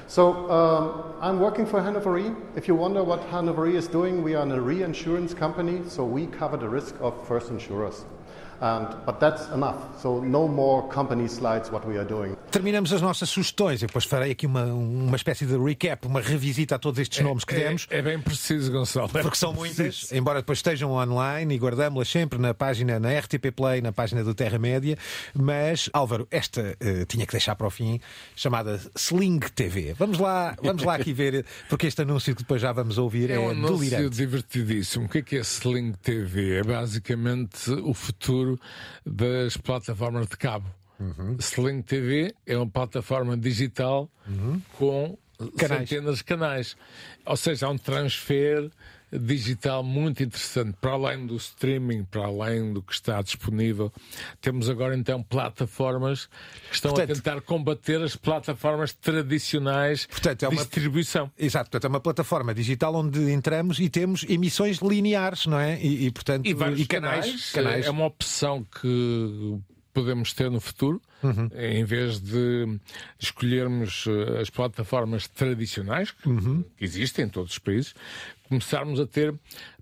[0.08, 2.32] So, um, I'm working for Hannover Re.
[2.56, 6.26] If you wonder what Hannover Re is doing, we are a reinsurance company, so we
[6.26, 8.04] cover the risk of first insurers.
[8.60, 9.76] And, but that's enough.
[10.02, 12.36] So no more company slides what we are doing.
[12.50, 13.82] Terminamos as nossas sugestões.
[13.82, 17.44] Eu depois farei aqui uma, uma espécie de recap, uma revisita a todos estes nomes
[17.44, 17.86] que demos.
[17.88, 19.08] É, é bem preciso, Gonçalo.
[19.08, 23.80] Porque são muitas, embora depois estejam online e guardamos-las sempre na página, na RTP Play,
[23.80, 24.96] na página do Terra Média.
[25.34, 28.00] Mas, Álvaro, esta uh, tinha que deixar para o fim,
[28.34, 29.94] chamada Sling TV.
[29.96, 33.34] Vamos lá, vamos lá aqui ver, porque este anúncio que depois já vamos ouvir é,
[33.34, 34.16] é, um anúncio delirante.
[34.16, 35.06] divertidíssimo.
[35.06, 36.58] O que é que é Sling TV?
[36.58, 38.47] É basicamente o futuro
[39.04, 40.68] das plataformas de cabo.
[41.00, 41.36] Uhum.
[41.38, 44.10] Sling TV é uma plataforma digital
[44.76, 45.16] com
[45.56, 45.88] Canais.
[45.88, 46.76] centenas de canais.
[47.24, 48.70] Ou seja, há um transfer
[49.12, 50.76] digital muito interessante.
[50.80, 53.92] Para além do streaming, para além do que está disponível,
[54.40, 56.26] temos agora então plataformas
[56.68, 61.30] que estão Portanto- a tentar combater as plataformas tradicionais Portanto, é uma- distribuição.
[61.38, 65.80] Exato, portanto é uma plataforma digital onde entramos e temos emissões lineares, não é?
[65.80, 67.52] E, e, portanto, E vários canais, canais.
[67.52, 67.86] canais.
[67.86, 69.58] É uma opção que
[69.92, 71.48] podemos ter no futuro, Uhum.
[71.56, 72.78] em vez de
[73.18, 76.64] escolhermos eh, as plataformas tradicionais que, Uhum.
[76.76, 77.94] que existem em todos os países,
[78.48, 79.34] começarmos a ter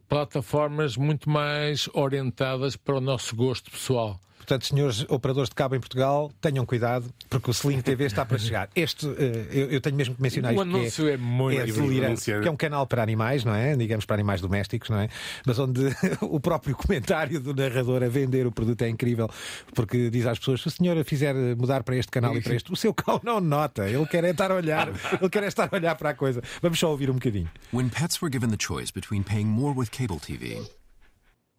[0.08, 4.20] plataformas muito mais orientadas para o nosso gosto pessoal.
[4.36, 8.38] Portanto, senhores operadores de cabo em Portugal, tenham cuidado, porque o Sling TV está para
[8.38, 8.68] chegar.
[8.76, 10.70] Este, eh, eu, eu tenho mesmo que mencionar O isto.
[10.70, 12.42] que anúncio é muito delirante, anúncio.
[12.42, 13.74] que é um canal para animais, não é?
[13.76, 15.08] Digamos para animais domésticos, não é?
[15.44, 15.80] Mas onde
[16.22, 19.28] o próprio comentário do narrador a vender o produto é incrível,
[19.74, 22.72] porque diz às pessoas: se o senhor fizer mudar para este canal e para este,
[22.72, 24.88] o seu cão não nota, ele quer é estar a olhar,
[25.20, 26.40] ele quer é estar a olhar para a coisa.
[26.62, 27.50] Vamos só ouvir um bocadinho.
[27.72, 30.64] When pets were given the choice between paying more with cable TV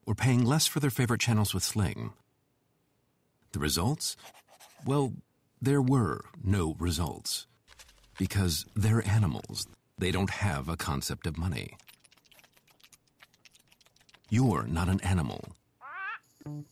[0.05, 2.11] or paying less for their favorite channels with Sling,
[3.52, 4.16] the results?
[4.86, 5.14] Well,
[5.62, 7.48] there were no results.
[8.18, 9.68] Because they're animals.
[9.98, 11.76] They don't have a concept of money.
[14.30, 15.41] You're not an animal.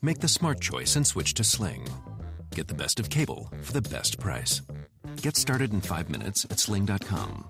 [0.01, 1.88] Make the smart choice and switch to Sling.
[2.53, 4.61] Get the best of cable for the best price.
[5.21, 7.45] Get started in five minutes at sling.com.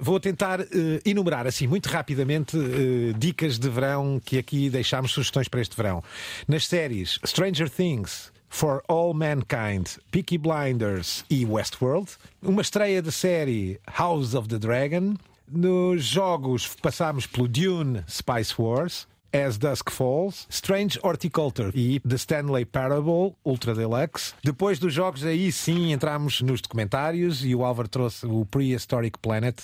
[0.00, 5.48] Vou tentar eh, enumerar assim muito rapidamente eh, dicas de verão que aqui deixámos sugestões
[5.48, 6.02] para este verão.
[6.48, 12.12] Nas séries Stranger Things, For All Mankind, Peaky Blinders e Westworld.
[12.40, 15.16] Uma estreia de série House of the Dragon.
[15.50, 19.08] Nos jogos passámos pelo Dune Spice Wars.
[19.34, 24.32] As Dusk Falls, Strange Horticulture e The Stanley Parable Ultra Deluxe.
[24.44, 29.58] Depois dos jogos, aí sim entramos nos documentários e o Álvaro trouxe o Prehistoric Planet.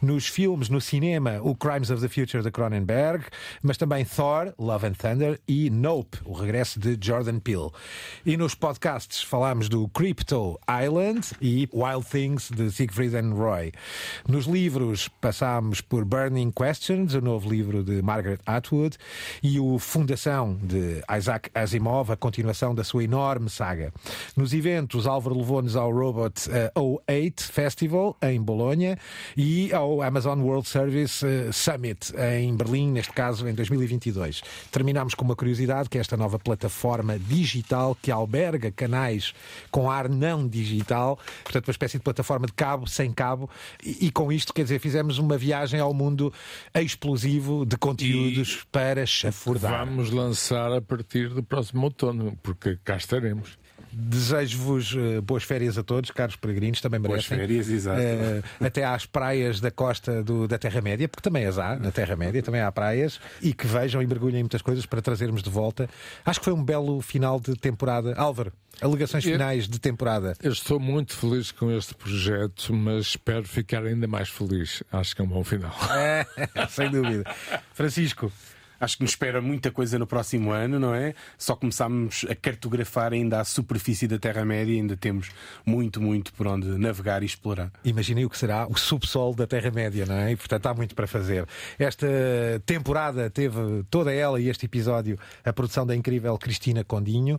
[0.00, 3.24] Nos filmes, no cinema, o Crimes of the Future de Cronenberg,
[3.60, 7.70] mas também Thor, Love and Thunder e Nope, o regresso de Jordan Peele.
[8.24, 13.72] E nos podcasts falámos do Crypto Island e Wild Things de Siegfried and Roy.
[14.28, 18.96] Nos livros passámos por Burning Questions, o novo livro de Margaret Atwood,
[19.42, 23.92] e o Fundação de Isaac Asimov, a continuação da sua enorme saga.
[24.36, 28.98] Nos eventos, Álvaro levou-nos ao Robot eh, 08 Festival em Bolonha
[29.36, 34.42] e ao Amazon World Service eh, Summit em Berlim, neste caso em 2022.
[34.70, 39.32] Terminamos com uma curiosidade que é esta nova plataforma digital que alberga canais
[39.70, 43.48] com ar não digital, portanto uma espécie de plataforma de cabo sem cabo
[43.84, 46.32] e, e com isto, quer dizer, fizemos uma viagem ao mundo
[46.74, 49.86] explosivo de conteúdos para chafurdar.
[49.86, 53.58] Vamos lançar a partir do próximo outono, porque cá estaremos.
[53.98, 57.38] Desejo-vos eh, boas férias a todos, caros peregrinos, também Boas merecem.
[57.38, 57.98] férias, exato.
[57.98, 62.42] Eh, até às praias da costa do- da Terra-média, porque também as há na Terra-média,
[62.42, 65.88] também há praias, e que vejam e mergulhem em muitas coisas para trazermos de volta.
[66.26, 68.12] Acho que foi um belo final de temporada.
[68.18, 68.52] Álvaro,
[68.82, 70.34] alegações Eu- finais de temporada.
[70.42, 74.82] Eu estou muito feliz com este projeto, mas espero ficar ainda mais feliz.
[74.92, 75.72] Acho que é um bom final.
[75.96, 77.24] É, sem dúvida.
[77.72, 78.30] Francisco.
[78.78, 81.14] Acho que nos espera muita coisa no próximo ano, não é?
[81.38, 85.30] Só começámos a cartografar ainda a superfície da Terra-média e ainda temos
[85.64, 87.70] muito, muito por onde navegar e explorar.
[87.84, 90.32] Imaginem o que será o subsolo da Terra-média, não é?
[90.32, 91.46] E portanto há muito para fazer.
[91.78, 92.06] Esta
[92.64, 97.38] temporada teve toda ela e este episódio a produção da incrível Cristina Condinho.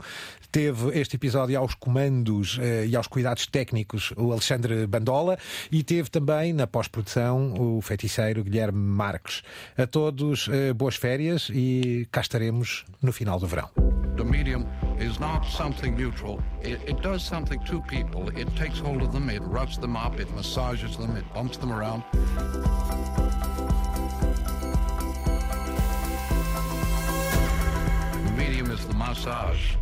[0.51, 5.37] Teve este episódio aos comandos eh, e aos cuidados técnicos o Alexandre Bandola
[5.71, 9.43] e teve também na pós-produção o feiticeiro Guilherme Marques.
[9.77, 10.95] A todos eh, boas
[11.27, 13.69] férias e cá estaremos no final do verão.
[14.15, 14.65] The medium
[14.99, 16.39] is not something neutral.
[16.61, 18.29] It, it does something to people.
[18.29, 21.71] It takes hold of them, it roughs them up, it massages them, it bumps them
[21.71, 22.03] around.
[28.25, 29.77] The medium is the massage.